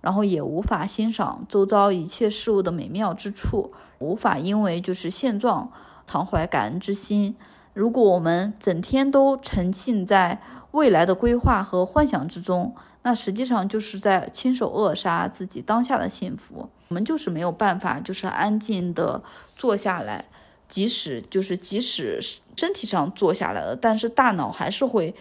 [0.00, 5.72] 然后也无法欣赏周遭一切事物的美妙之处，无法因为就是现状
[6.06, 7.34] 常怀感恩之心。
[7.72, 10.40] 如果我们整天都沉浸在
[10.72, 16.68] 未来的规划和幻想之中，那实际上就是在亲手扼杀自己当下的幸福。
[16.88, 19.22] 我们就是没有办法，就是安静的
[19.56, 20.26] 坐下来。
[20.70, 22.20] 即使就是即使
[22.56, 25.12] 身体上坐下来了，但是大脑还是会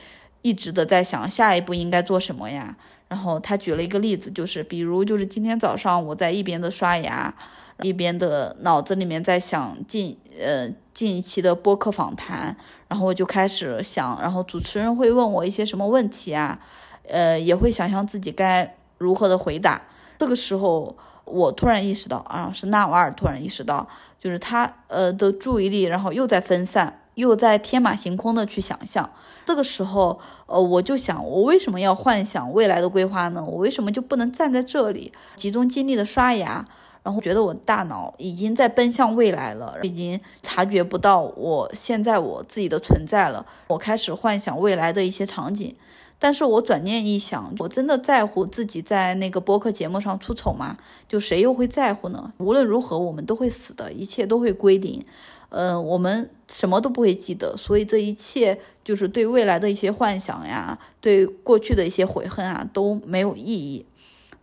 [0.44, 2.78] 一直的在想下一步应该做什么呀。
[3.08, 7.34] 然后他举了一个例子，就是比如就是今天早上我在一边的刷牙，
[7.82, 12.56] 一边的脑子里面在想近呃近一期的播客访谈，
[12.88, 16.60] 然后我就开始想，然后主持人会问我一些什么问题啊，
[17.08, 19.82] 呃也会想象自己该如何的回答。
[20.20, 20.96] 这个时候
[21.30, 23.88] 我突然意识到啊，是纳瓦尔突然意识到，
[24.20, 29.10] 就是他呃的注意力然后又在分散，又在天马行空的去想象。
[29.46, 33.44] 这个时候，呃，我就想，我为什么要幻想未来的规划呢？
[33.44, 36.64] 我为什么就不能站在这里，集中精力的刷牙，
[37.02, 43.44] 然后觉得我大脑已经在奔向未来了，已经察觉不到我现在我自己的存在了。
[43.68, 45.76] 我开始幻想未来的一些场景，
[46.22, 50.78] 但是我转念一想，我真的在乎自己在那个播客节目上出丑吗？
[51.08, 52.34] 就谁又会在乎呢？
[52.38, 55.06] 无论如何，我们都会死的，一切都会归零。
[55.52, 63.86] 嗯，我们什么都不会记得，所以这一切就是对未来的一些幻想呀，对过去的一些悔恨啊都没有意义。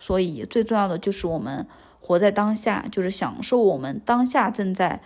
[0.00, 1.66] 所以最重要的就是我们
[2.00, 5.00] 活在当下，就是享受我们当下正在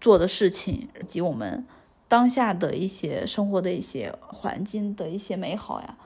[0.00, 1.64] 做的事情，以及我们
[2.08, 5.96] 当下的一些生活的一些环境的一些美好呀。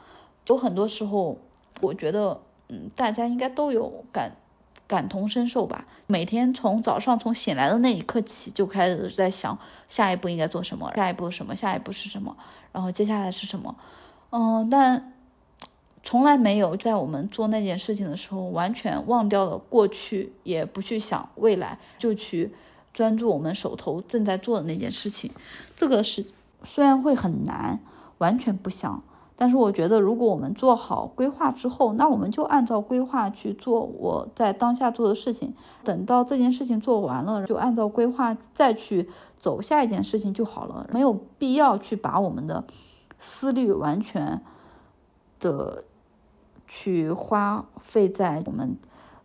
[0.47, 1.39] 有很多时候，
[1.81, 4.37] 我觉得，嗯，大家应该都有感。
[4.89, 5.87] 感同身受吧。
[6.07, 12.37] 每天从早上从醒来的那一刻起，就开始在想下一步应该做什么，下一步什么，下一步是什么，
[12.73, 13.77] 然后接下来是什么。
[14.29, 15.15] 嗯，但
[16.03, 22.53] 从来没有在我们做那件事情的时候，完全忘掉了过去，也不去想未来，就去
[22.93, 25.31] 专注我们手头正在做的那件事情。
[25.77, 26.27] 这个是
[26.63, 27.81] 虽然会很难，
[28.19, 29.03] 完全不想。
[29.35, 35.55] 但是我觉得，如果我们做好规划之后，那我们就按照规划去做我在当下做的事情。
[35.83, 40.87] 等到这件事情做完了，就按照规划再去走下一件事情就好了。
[40.93, 42.63] 没有必要去把我们的
[43.19, 44.43] 思虑完全
[45.41, 45.83] 的
[46.69, 48.77] 去花费在我们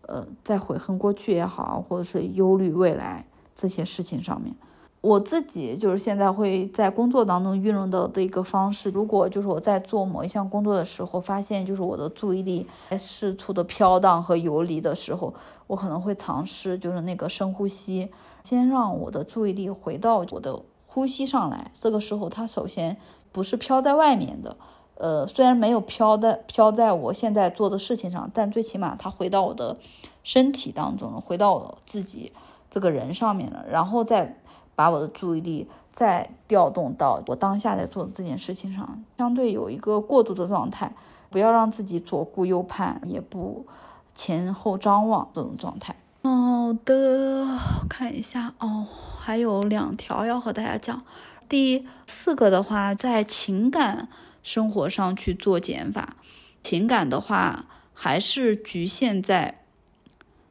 [0.03, 3.27] 呃在悔恨过去也好，或者是忧虑未来
[3.57, 4.55] 这些事情上面。
[5.01, 8.89] 我自己就是现在会在工作当中运用到的一个方式。
[8.89, 15.33] 如果就是我在做某一项工作的时候，发现就是我的注意力在四处的飘荡和游离的时候，
[15.67, 18.09] 我可能会尝试就是那个深呼吸，
[18.43, 21.71] 先让我的注意力回到我的呼吸上来。
[21.73, 22.97] 这个时候，它首先
[23.31, 24.57] 不是飘在外面的，
[24.95, 29.77] 呃，虽然没有飘在飘在我现在做的事情上，但最起码它回到我的
[30.23, 32.33] 身体当中，回到我自己
[32.69, 34.37] 这个人上面了，然后再。
[34.77, 40.93] 把我的注意力再调动到我当下在做的这件事情上，相对有一个过渡的状态，
[41.31, 43.65] 不要让自己左顾右盼，也不
[44.13, 45.95] 前后张望这种状态。
[46.21, 47.57] 好的，
[47.89, 48.85] 看一下哦，
[49.17, 51.01] 还有两条要和大家讲。
[51.49, 54.09] 第四个的话，在情感
[54.43, 56.17] 生活上去做减法，
[56.61, 57.65] 情感的话
[57.95, 59.63] 还是局限在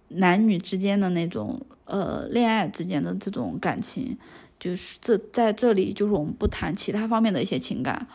[0.08, 1.60] 男女之间的那种。
[1.86, 4.18] 呃，恋爱之间的这种感情，
[4.58, 8.08] 就是这在这里，就是我们不谈其他方面的一些情感。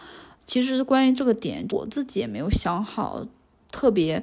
[0.45, 3.25] 其实关于这个点，我自己也没有想好
[3.71, 4.21] 特别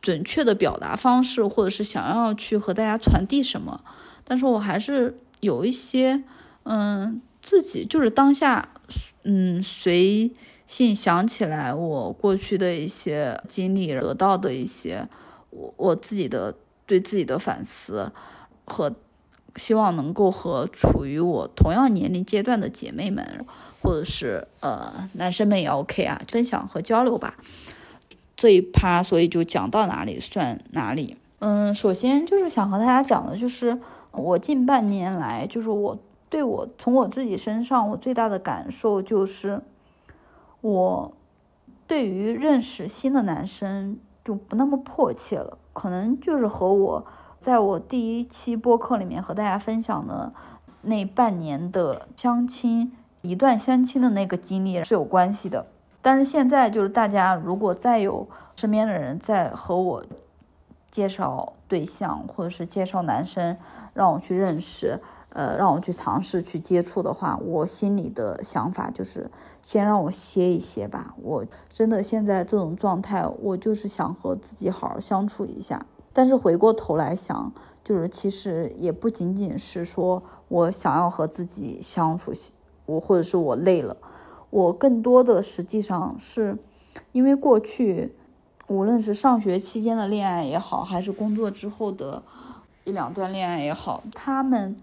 [0.00, 3.84] 准确的表达方式，或者是想要去和大家传递什么。
[4.24, 6.24] 但是我还是有一些，
[6.62, 8.66] 嗯，自己就是当下，
[9.24, 10.30] 嗯，随
[10.66, 15.06] 性想起来我过去的一些经历，得到的一些
[15.50, 16.56] 我我自己的
[16.90, 18.10] 对自己的反思。
[18.64, 18.92] 和
[19.56, 23.44] 希望能够和处于我同样年龄阶段的姐妹们，
[23.82, 27.34] 或者是呃男生们也 OK 啊，分享和交流吧。
[28.36, 31.16] 这一趴，所以就讲到哪里算哪里。
[31.40, 33.76] 嗯，首先就是想和大家讲的，就是
[34.12, 35.98] 我近半年来，就是我
[36.28, 39.60] 对我从我自己身上，我最大的感受就是，
[40.60, 41.12] 我
[41.88, 43.98] 对于认识新的男生
[44.30, 47.04] 就不那么迫切了，可能就是和我。
[47.40, 50.32] 在我第一期播客里面和大家分享的
[50.82, 52.92] 那半年的相亲，
[53.22, 55.66] 一段相亲的那个经历是有关系的。
[56.00, 60.04] 但是现在就是大家如果再有身边的人在和我
[60.92, 63.56] 介绍对象，或者是介绍男生
[63.94, 65.00] 让我去认识，
[65.30, 69.30] 呃，让我去尝试去接触的话，我心里的想法就是
[69.62, 71.14] 先让我歇一歇吧。
[71.22, 75.86] 我真的现在这种状态，我就是想和自己好好相处一下。
[76.12, 77.52] 但是回过头来想，
[77.84, 82.32] 就是其实也不仅仅是说我想要和自己相处，
[82.86, 83.96] 我或者是我累了，
[84.50, 86.58] 我更多的实际上是
[87.12, 88.16] 因为过去
[88.66, 92.20] 无论是上学期间的恋爱也好，还是工作之后的
[92.82, 94.76] 一两段恋爱也好，他们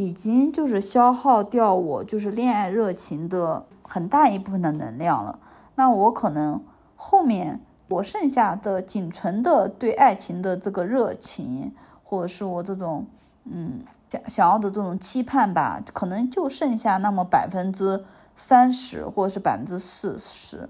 [0.00, 5.38] 已经就是消耗掉我就是恋爱热情的很大一部分的能量了。
[5.74, 6.62] 那我可能
[6.96, 7.60] 后面。
[7.90, 11.74] 我剩下的仅存的对爱情的这个热情，
[12.04, 13.04] 或者是我这种
[13.46, 18.04] 嗯想想要的这种期盼吧，可能就剩下那么百分之
[18.36, 20.68] 三十或者是百分之四十。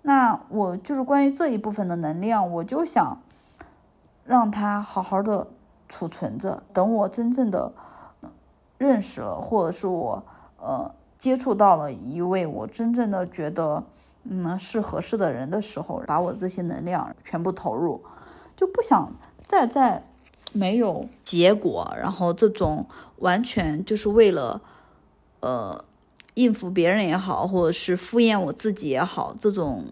[0.00, 3.20] 那我就是关于这一部分的能量，我就想
[4.24, 5.46] 让它好好的
[5.90, 7.70] 储存着，等我真正的
[8.82, 10.22] 认识了，或者是我
[10.58, 13.84] 呃接触到了一位我真正的觉得。
[14.24, 18.00] 嗯，是合适的人的时候，把我这些能量全部投入，
[18.56, 20.04] 就不想再在
[20.52, 22.86] 没有结果，然后这种
[23.16, 24.60] 完全就是为了
[25.40, 25.84] 呃
[26.34, 29.86] 应付别人也好，或者是敷衍我自己也好，这种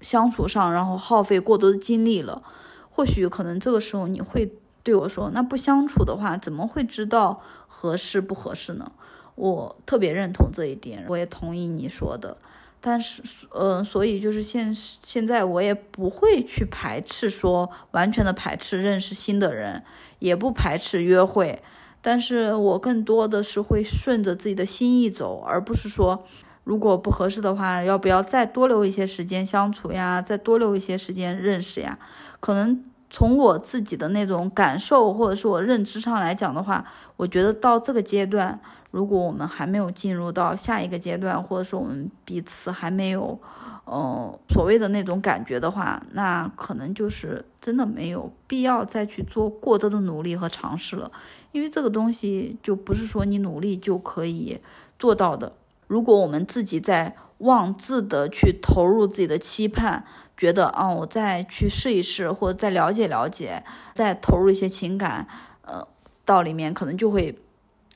[0.00, 2.42] 相处上，然后耗费过多的精力了。
[2.90, 4.52] 或许可能这个时候你会
[4.88, 8.90] 对我说：“那不相处的话，怎么会知道合适不合适呢？”
[9.36, 12.38] 我特别认同这一点，我也同意你说的。
[12.80, 19.84] 但是，呃，所以就是现现在我也不会去排斥说完全的排斥认识新的人，
[20.20, 21.60] 也不排斥约会，
[22.00, 26.24] 但是我更多的是会顺着自己的心意走，而不是说
[26.64, 31.98] 如果不合适的话，要不要再多留一些时间相处呀，再多留一些时间认识呀？
[32.40, 36.84] 可能从我自己的那种感受或者是我认知上来讲的话，
[37.16, 38.60] 我觉得到这个阶段。
[38.90, 43.38] 如果我们还没有进入到下一个阶段，或者说我们彼此还没有，
[43.84, 51.12] 呃，所谓的那种感觉的话，那可能就是真的没有必要再去做过多的努力和尝试了，
[51.52, 54.58] 因为这个东西就不是说你努力就可以
[54.98, 55.52] 做到的。
[55.86, 60.04] 如果我们自己在妄自的去投入自己的期盼，
[60.36, 65.26] 觉得啊，我再去试一试，或者再了解了解，再投入一些情感，
[65.62, 65.86] 呃，
[66.24, 67.38] 到里面可能就会。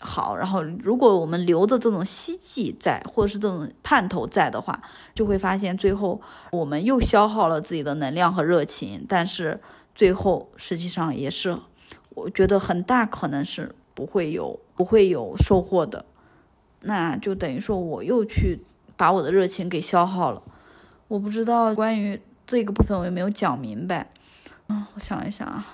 [0.04, 4.82] 好，然后如果我们留着这种希冀在，或者是这种盼头在的话，
[5.14, 6.20] 就会发现最后
[6.50, 9.60] 我们又消耗了自己的能量和热情，但是
[9.94, 11.56] 最后实际上也是，
[12.16, 16.04] 我觉得很大可能是不会有不会有收获的，
[16.80, 18.58] 那就等于说我又去
[19.02, 20.40] 把我的热情给消耗了。
[21.08, 24.12] 我不知道关于这个部分我有没有讲明白，
[24.68, 25.66] 嗯，我想一想啊，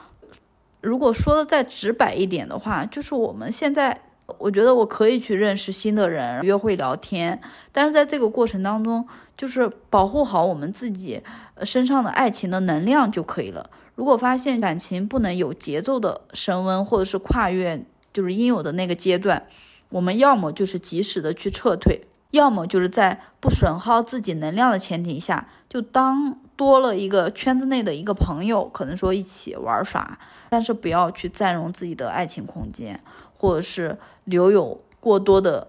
[0.80, 4.00] 如果说的再直白一点的话，就是我们现在。
[4.36, 7.40] 我觉得我可以去认识新的人，约会聊天，
[7.72, 11.22] 但是在这个过程当中，就是保护好我们自己
[11.62, 13.70] 身上的爱情的能量就可以了。
[13.94, 17.82] 如果发现感情不能有节奏的升温，或者是跨越
[18.12, 19.46] 就是应有的那个阶段，
[19.88, 30.18] 我们要么就是及时的去撤退，要么就是在不损耗自己能量的前提下，就当多了一个圈子内的一个朋友，可能说一起玩耍，
[30.50, 33.00] 但是不要去占用自己的爱情空间。
[33.38, 35.68] 或者是留有过多的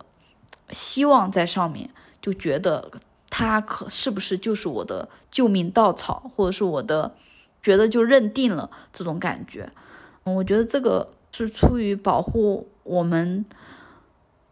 [0.72, 2.92] 希望在上面，就觉得
[3.30, 7.16] 他可是不是就是我的救命稻草，或者是我的
[7.62, 9.70] 觉得就认定了这种感觉。
[10.24, 13.46] 我觉得这个是出于保护我们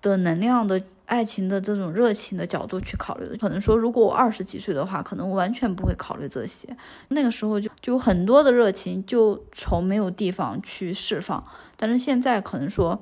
[0.01, 0.81] 的能量的。
[1.07, 6.67] 爱情的这种热情的角度去考虑的，可能说，如果我二十几岁的话，可能完全不会考虑这些。
[7.07, 11.41] 那个时候就就很多的热情，就从没有地方去释放。
[11.77, 13.01] 但是现在可能说，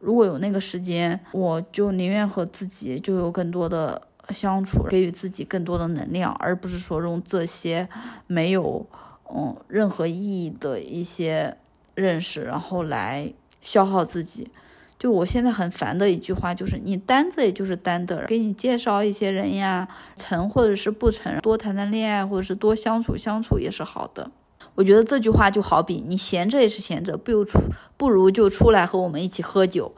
[0.00, 7.88] 如果有那个时间，我就宁愿和自己就有更多的相处，给予自己更多的能量，而不是说用这些
[8.26, 8.84] 没有
[9.32, 11.56] 嗯任何意义的一些
[11.94, 14.50] 认识，然后来消耗自己。
[14.98, 19.86] 就我现在很烦的一句话就是，你单子也就是单的，给你介绍一些人呀，
[20.16, 24.30] 成或者是不成，多谈谈恋爱或者是多相处相处也是好的。
[24.74, 27.58] 我觉得这句话就好比你闲着也是闲着，不如出
[27.96, 29.94] 不如就出来和我们一起喝酒。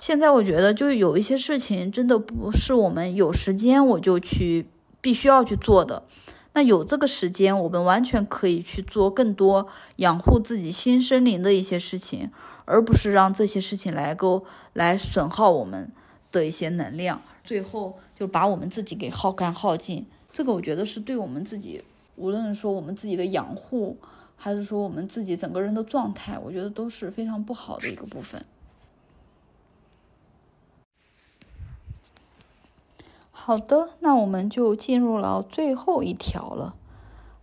[0.00, 4.66] 现在我觉得就有一些事情真的不是我们有时间我就去
[5.00, 6.02] 必须要去做的。
[6.52, 9.66] 那有这个时间，我们完全可以去做更多
[9.96, 12.30] 养护自己心身灵的一些事情。
[12.64, 15.90] 而不是让这些事情来够来损耗我们
[16.32, 20.06] 的一些能量，最后就把我们自己给耗干耗尽。
[20.32, 21.84] 这个我觉得是对我们自己，
[22.16, 23.96] 无论说我们自己的养护，
[24.36, 28.44] 还是说我们自己整个人的状态，我觉得都是非常不好的一个部分。
[33.30, 36.74] 好的，那我们就进入了最后一条了。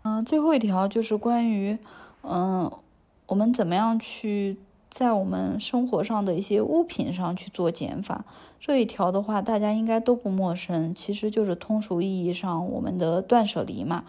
[0.03, 1.77] 嗯，最后一条就是关于，
[2.23, 2.71] 嗯，
[3.27, 4.57] 我们怎么样去。
[4.91, 8.25] 在我们生活上的一些物品上去做减法，
[8.59, 14.03] 这一条的话，大家应该都不陌生，其实就是通俗意义上我们的断舍离嘛。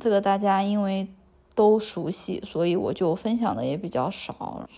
[0.00, 1.06] 这个大家因为
[1.54, 4.68] 都熟悉，所以我就分享的也比较少，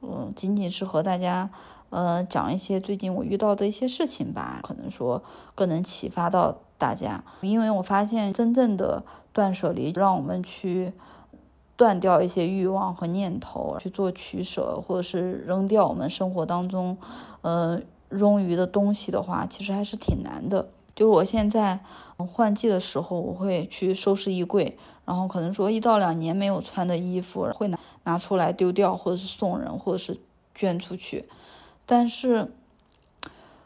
[0.00, 1.48] 嗯，仅仅是和大家
[1.90, 5.22] 呃讲一些最近我遇到的一些事情吧，可能说
[5.54, 10.92] 更能启发到大家，因为我发现真正的断舍离，让我们去
[11.82, 16.96] 断掉一些欲望和念头，去做取舍，或者是扔掉我们生活当中，
[17.40, 20.68] 呃，冗余的东西的话，其实还是挺难的。
[20.94, 21.80] 就是我现在
[22.18, 30.20] 换季的时候，我会去收拾衣柜，然后可能说一到两年没有穿的衣服，会拿拿出来丢掉，或者是送人，或者是
[30.54, 31.24] 捐出去。
[31.84, 32.52] 但是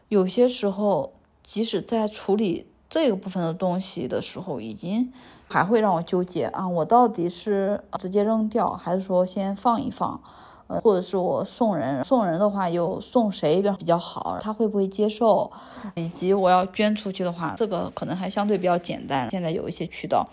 [0.08, 1.12] 有些时候，
[1.42, 5.12] 即使在处理这个部分的东西的时候，已经
[5.48, 10.20] 还会让我纠结啊，我到底是直接扔掉，还是说先放一放？
[10.68, 14.36] 呃，或者是我送人，送人的话又送谁比较好？
[14.40, 15.48] 他会不会接受？
[15.94, 19.30] 以及我要捐出去的话，这个可能还相对比较简单。
[19.30, 20.28] 现在有一些渠道，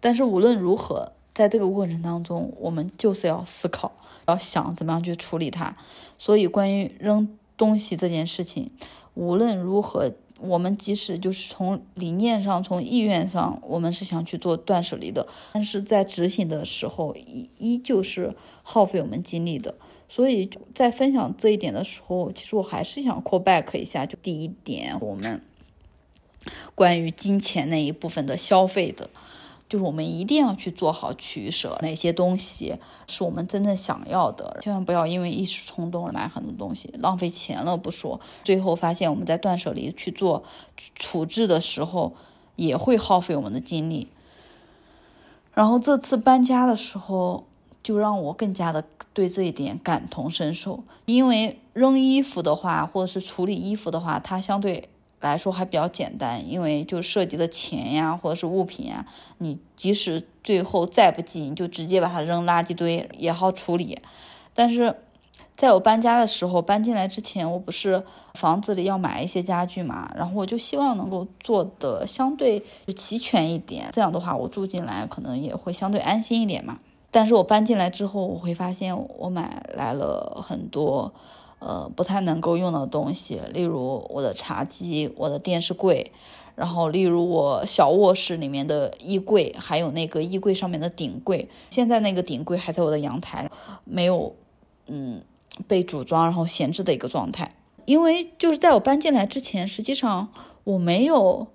[0.00, 3.92] 但是无论如何，在这个过程当中，我们就是要思考，
[4.26, 5.74] 要想怎么样去处理它。
[6.18, 7.26] 所以，关于扔
[7.56, 8.70] 东西这件事情，
[9.14, 10.12] 无论如何。
[10.40, 19.74] 我们即使就是从理念上、从意愿上，我们是想去做断舍离的，但是在执行的时候，依依旧是耗费我们精力的。
[20.08, 25.40] 所以在分享这一点的时候，其实我还是想 call back 一下，就第一点，我们
[26.74, 29.08] 关于金钱那一部分的消费的。
[29.66, 32.76] 就是我们一定要去做好取舍，哪些东西
[33.08, 40.44] 是我们真正想要的，千万不要因为一时冲动买很多东西，浪费钱了不说，最后发现我们在断舍离去做
[40.94, 42.12] 处置的时候，
[42.56, 44.08] 也会耗费我们的精力。
[45.54, 47.44] 然后这次搬家的时候，
[47.82, 54.88] 就让我更加的对这一点感同身受，因为扔衣服的话，或者是处理衣服的话，它相对。
[55.24, 59.04] 来说还比较简单，因为就涉及的钱呀，或者是物品呀，
[59.38, 63.98] 你即使最后再不济，你就直接把它扔垃圾堆也好处理。
[64.54, 64.94] 但是
[65.56, 72.62] 在我搬家的时候，搬进来之前，我不是房子里要买一些家具嘛，然后我就希望能够做的相对
[72.94, 76.78] 齐全一点，这样的话我住进来可能也会相对安心一点嘛。
[77.10, 81.12] 但是我搬进来之后，我会发现我买来了很多。
[81.64, 86.12] 呃，不太能够用的东西，例如我的茶几、我的电视柜，
[86.54, 91.48] 然后例如我小卧室里面的衣柜，还有那个衣柜上面的顶柜。
[91.70, 93.50] 现在那个顶柜还在我的阳台，
[93.84, 94.34] 没有，
[94.88, 95.22] 嗯，
[95.66, 97.54] 被组装然后闲置的一个状态。
[97.86, 100.28] 因为就是在我搬进来之前，实际上
[100.64, 101.46] 我没有。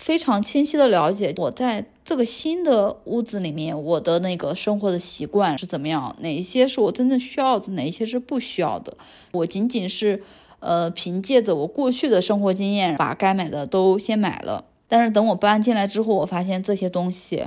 [0.00, 8.96] 非常清晰的了解我在这个新的屋子里面，我的那个生活的习惯是怎么样，哪一些是我真正需要的，哪一些是不需要的。
[9.30, 10.20] 我仅仅是，
[10.58, 14.64] 呃，凭借着我过去的生活经验，把该买的都先买了。
[14.88, 17.44] 但是等我搬进来之后，我发现这些东西。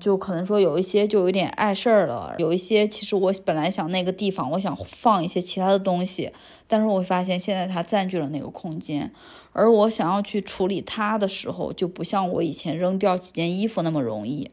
[0.00, 6.30] 就可能说有一些就有点碍事儿了，有一些其实我本来想那个地方我想放一些其他的东西，
[6.68, 9.12] 但是我会发现现在它占据了那个空间，
[9.58, 14.50] 而我想要去处理它的时候，就不像我以前扔掉几件衣服那么容易。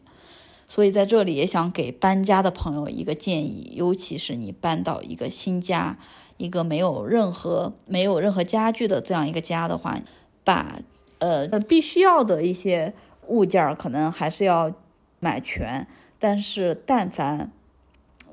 [0.68, 5.98] 所以在这里也想给搬家的朋友一个建议，尤其是你搬到一个新家，
[6.38, 10.00] 一个没有任何没有任何家具的这样一个家的话，
[10.44, 10.80] 把
[11.20, 12.94] 呃必须要的一些
[13.28, 14.74] 物件可能还是要。
[15.22, 15.88] 买全，
[16.20, 17.52] 但是但凡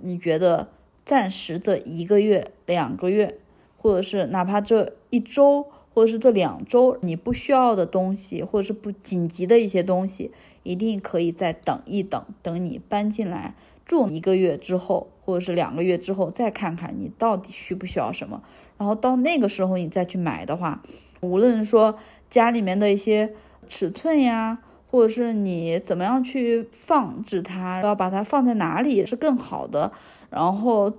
[0.00, 0.68] 你觉得
[1.06, 3.38] 暂时这一个月、两个月，
[3.78, 10.30] 或者是哪怕这一周，或者是这两周，你不需要的东西，或者是不紧急的一些东西，
[10.62, 13.54] 一定可以再等一等，等你搬进来
[13.84, 18.42] 住一个月之后，或者是两个月之后，再看看你到底需不需要什么，
[18.78, 20.82] 然后到那个时候你再去买的话，
[21.20, 21.96] 无论说
[22.28, 23.32] 家里面的一些
[23.68, 24.58] 尺寸呀。
[24.92, 29.90] 或者是你怎么样去放置它，要把它放在哪里是更好的。
[30.28, 30.92] 然后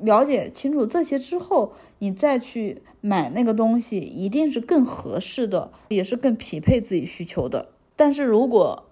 [0.00, 7.68] 了解清楚这些之后，你再去买那个东西，一定是更合适的，也是更匹配自己需求的。
[7.96, 8.84] 但是如果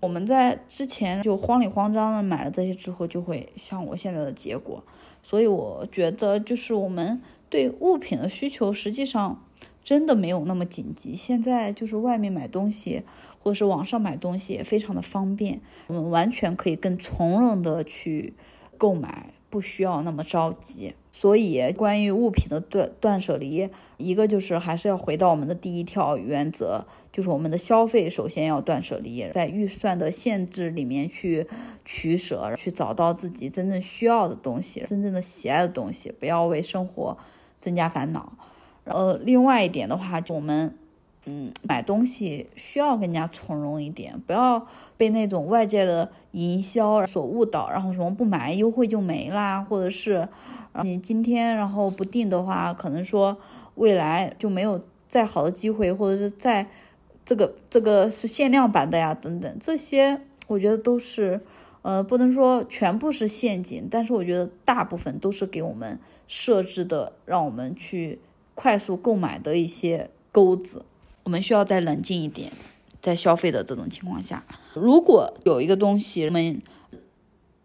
[0.00, 4.82] 我们在之前就慌里慌张的买了这些之后，就会像我现在的结果。
[5.22, 9.42] 所以我觉得，就是我们对物品的需求，实际上
[9.82, 11.14] 真的没有那么紧急。
[11.14, 13.02] 现在就是外面买东西。
[13.44, 18.34] 或者是网上买东西也非常的方便，我们完全可以更从容的去
[18.78, 20.94] 购买，不需要那么着急。
[21.12, 23.68] 所以，关于物品的断断舍离，
[23.98, 31.46] 一个就是还是要回到我们的第一条原则，就是我们的消费首先要断舍离，在预算的限制里面去
[31.84, 37.18] 取舍，去找到自己真正需要的东西，真正的喜爱的东西，不要为生活
[37.60, 38.32] 增加烦恼。
[38.84, 40.74] 然后，另外一点的话，就我们。
[41.24, 44.66] 嗯，买东西需要更加从容一点，不要
[44.96, 50.28] 被那种外界的营销所误导，然后什么不买优惠就没啦，或者是
[50.82, 53.36] 你今天然后不定的话，可能说
[53.76, 56.66] 未来就没有再好的机会，或者是再
[57.24, 61.40] 这个这个是限量版的呀，等等，这些我觉得都是，
[61.82, 68.18] 呃，不能说全部是陷阱，但是我觉得大部分都是给我们设置的，让我们去
[68.56, 70.84] 快速购买的一些钩子。
[71.24, 72.52] 我们需要再冷静一点，
[73.00, 74.44] 在消费的这种情况下，
[74.74, 76.62] 如果有一个东西我们。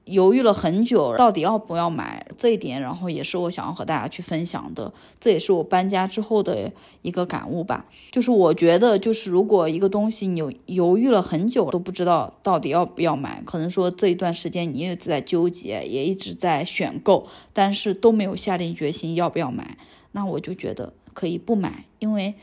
[0.09, 4.93] 犹豫了很久，到底要不要买这一点，然后也是我想要和大家去分享的。
[5.19, 6.71] 这也是我搬家之后的
[7.01, 7.85] 一个感悟吧。
[8.09, 19.77] 就是我觉得，就是如果一个东西你犹豫了很久都不知道到底要不要买，可能说这一段时间你一直在纠结，也一直在选购，但是都没有下定决心要不要买，
[20.13, 22.35] 那我就觉得可以不买，因为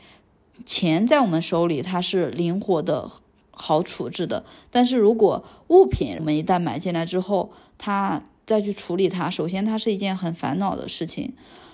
[0.63, 3.09] 钱在我们手里，它是灵活的。
[3.57, 11.31] 好处置的，但是如果物品我们一旦买进来之后，它再去处理它，首先它是一件很烦恼的事情。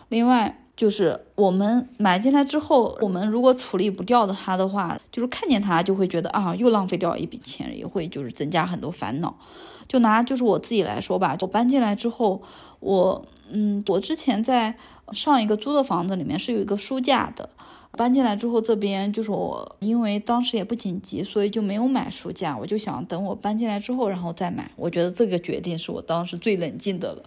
[0.09, 9.35] 另外就是我们买进来之后，我们如果处理不掉的它的话，就是看见它就会觉得啊，又浪费掉一笔钱，也会就是增加很多烦恼。
[9.87, 12.43] 就拿就是我自己来说吧，我搬进来之后，
[12.79, 14.77] 我嗯，我之前在
[15.13, 17.49] 上一个租的房子里面是有一个书架的。
[17.97, 22.57] 搬进来之后，这边就是我，因为当时也不紧急，所以就没有买书架。
[22.57, 24.71] 我就想等我搬进来之后，然后再买。
[24.77, 27.23] 我觉得这个决定是我当时最冷静的了。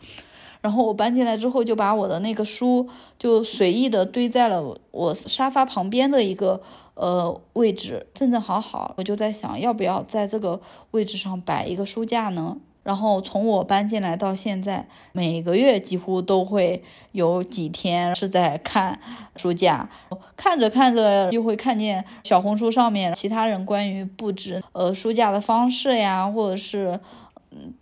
[0.63, 2.89] 然后我搬进来之后，就把我的那个书
[3.19, 6.63] 就随意的堆在了我沙发旁边的一个
[6.95, 8.95] 呃位置，正正好好。
[8.97, 10.59] 我就在想，要不要在这个
[10.93, 12.57] 位置上摆一个书架呢？
[12.85, 19.01] 然后从我搬进来到现在，每个月几乎都会有几天是在看
[19.35, 19.89] 书架，
[20.37, 27.01] 看着看着就会看见小红书上面其他人关于布置呃书架的方式呀，或者是。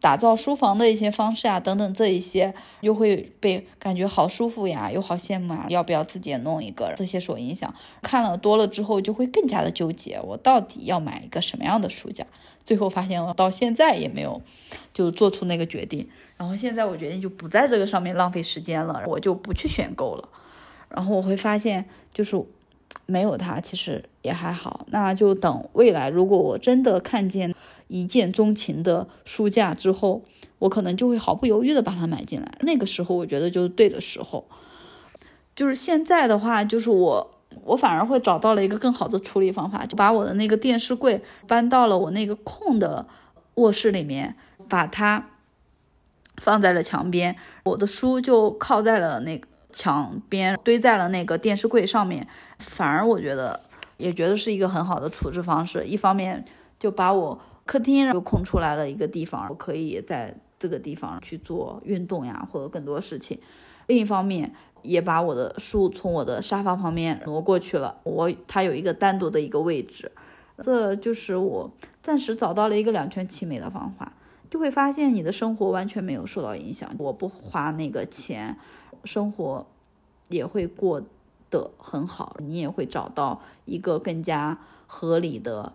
[0.00, 6.92] 打造书房的一些方式啊，等等，这一些又会被感觉好舒服呀，又好羡慕啊，要不要自己也弄一个？
[6.96, 12.26] 这些受影响，看了多了之后，就会更加的纠结，我到底要买一个什么样的书架？
[12.64, 14.40] 最后发现我到现在也没有
[14.94, 16.08] 就做出那个决定。
[16.36, 20.28] 然后现在我决定就不在这个上面浪费时间了，我就不去选购了。
[20.88, 22.40] 然后我会发现，就是
[23.06, 24.86] 没有它其实也还好。
[24.90, 27.51] 那就等未来，如果我真的看见。
[27.92, 30.22] 一见钟情的书架之后，
[30.60, 32.56] 我可能就会毫不犹豫的把它买进来。
[32.60, 34.48] 那个时候，我觉得就是对的时候。
[35.54, 37.30] 就是现在的话，就是我
[37.64, 43.06] 我反而会找到了一个更好的处理方法，就把我的那个电视柜搬到了我那个空的
[43.56, 44.34] 卧室里面，
[44.70, 45.28] 把它
[46.38, 52.26] 放在了墙边，我的书就靠在了那个墙边，堆在了那个电视柜上面。
[52.58, 53.60] 反而我觉得
[53.98, 55.84] 也觉得是一个很好的处置方式。
[55.84, 56.46] 一方面
[56.78, 57.38] 就把我。
[57.64, 63.38] 客厅又空出来了一个地方，我可以在这个地方去做运动呀，或者更多事情。
[63.86, 64.52] 另一方面，
[64.82, 70.10] 也把我的书从我的沙发旁边挪过去了，我它有一个单独的一个位置。
[70.58, 71.70] 这就是我
[72.00, 74.12] 暂时找到了一个两全其美的方法，
[74.50, 76.94] 就会发现你的生活完全没有受到影响。
[76.98, 78.56] 我不花那个钱，
[79.04, 79.66] 生活
[80.28, 81.02] 也会过
[81.50, 85.72] 得很好，你也会找到一个更加合理的。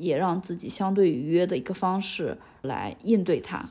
[0.00, 3.68] 也让自己相对愉悦的一个方式来应对它，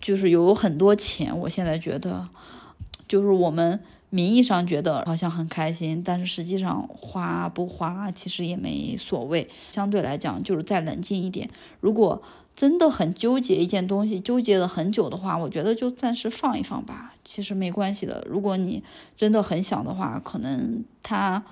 [0.00, 1.38] 就是有很多钱。
[1.40, 2.28] 我现在觉得，
[3.06, 3.78] 就是我们
[4.10, 9.48] 名义上觉得好像很开心，但是实际上花不花其实也没所谓。
[9.70, 11.48] 相对来讲，就是再冷静一点。
[11.80, 12.22] 如果
[12.54, 18.26] 真的很纠结一件东西，纠结了很久的话，我觉得就暂时放一放吧，其实没关系的。
[18.28, 18.82] 如果你
[19.16, 21.42] 真的很想的话，可能它。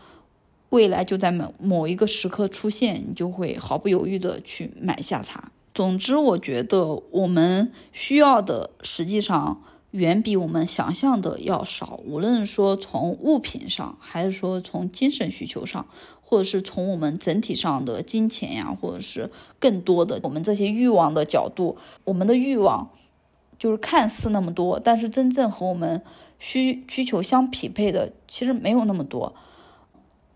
[0.71, 5.53] 未来就在某某一个时刻出现，你就会毫不犹豫的去买下它。
[5.75, 12.01] 总之，我觉得我们需要的实际上远比我们想象的要少。
[12.05, 15.87] 无论说从物品上，还是说从精神需求上，
[16.23, 22.91] 或者是从我们整体上的金钱呀，或者是更多的我们这些欲望的角度，我们的欲望
[23.59, 26.03] 就是看似那么多，但是真正和我们
[26.39, 29.35] 需需求相匹配的，其实没有那么多。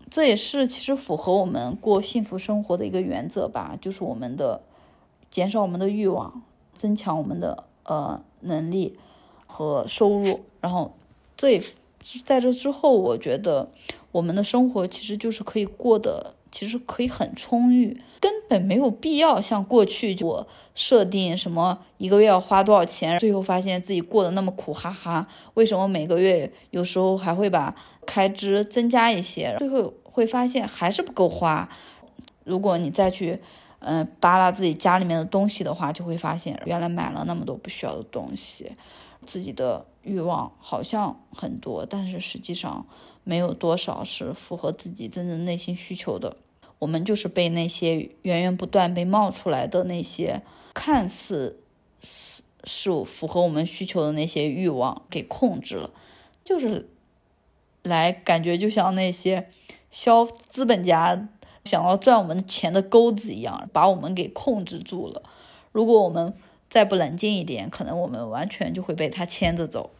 [0.09, 4.61] 这也是其实符合我们过幸福生活的一个原则吧，就是我们的
[5.29, 8.97] 减少我们的欲望，增强我们的呃能力
[9.47, 10.93] 和收入，然后
[11.35, 11.61] 这也
[12.23, 13.71] 在这之后，我觉得
[14.11, 27.75] 我们的生活其实就是可以过得，其实可以很充裕，根本没有必要像过去我设定什么一个月要花多少钱，最后发现自己过得那么苦哈哈，为什么每个月有时候还会把。
[28.05, 31.69] 开支增加一些，最后会发现还是不够花。
[32.43, 33.41] 如果你再去，
[33.79, 38.71] 嗯，扒拉自己家里面的东西的话，就会发现原来买了那么多不需要的东西。
[39.25, 42.85] 自己的欲望好像很多，但是实际上
[43.23, 46.37] 没有多少是符合自己真正内心需求的。
[46.77, 50.43] 我们就是被那些源源不断被冒出来的那些
[50.75, 51.59] 看似
[52.01, 55.89] 是是符合我们需求的那些欲望给控制了，
[56.43, 56.87] 就是
[57.85, 59.49] 来感觉就像那些
[59.89, 61.27] 消资本家
[61.63, 65.23] 想要赚我们钱的钩子一样，把我们给控制住了。
[65.71, 66.33] 如果我们
[66.69, 69.91] 再不冷静一点，可能我们完全就会被他牵着走。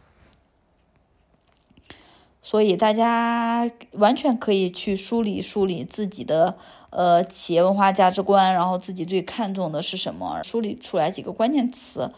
[2.42, 6.56] 所以大家完全可以去梳理梳理自己的
[6.90, 12.12] 呃企业文化价值观，然后自己最看重的是什么，梳理出来几个关键词，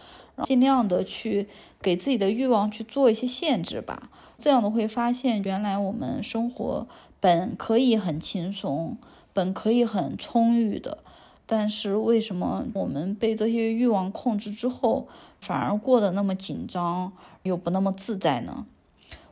[0.45, 1.49] 尽量的去
[1.81, 4.11] 给自己的欲望去做一些限制吧。
[4.39, 6.87] 这样的会发现，原来我们生活
[7.19, 8.97] 本可以很轻松，
[9.33, 10.99] 本可以很充裕的，
[11.45, 15.09] 但是为什么我们被这些欲望控制之后，
[15.41, 17.13] 反而过得那么紧张，
[17.43, 18.65] 又不那么自在呢？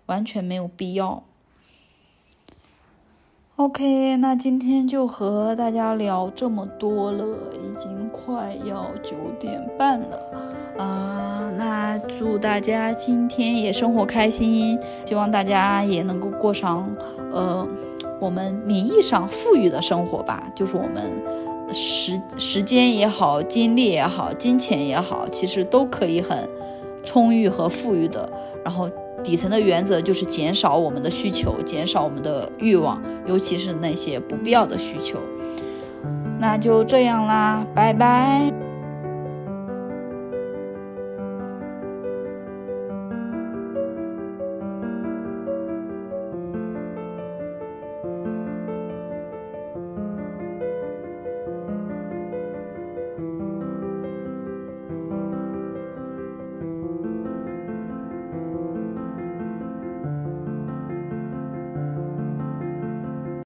[0.06, 1.22] 完全没有必要。
[3.56, 7.24] OK，那今天就和大家聊这么多了，
[7.54, 10.20] 已经快要九点半了
[10.76, 11.50] 啊！
[11.56, 16.86] 那祝大家今天也生活开心，希望大家也能够过上
[17.32, 17.66] 呃
[18.20, 20.52] 我们名义上富裕的生活吧。
[20.54, 26.46] 就是我们时时间也好，精力也好，金钱也好，其实都可以很
[27.02, 28.28] 充裕和富裕的。
[28.62, 28.86] 然后。
[29.22, 35.18] 底层的原则就是减少我们的需求，减少我们的欲望，尤其是那些不必要的需求。
[36.38, 38.65] 那就这样啦，拜拜。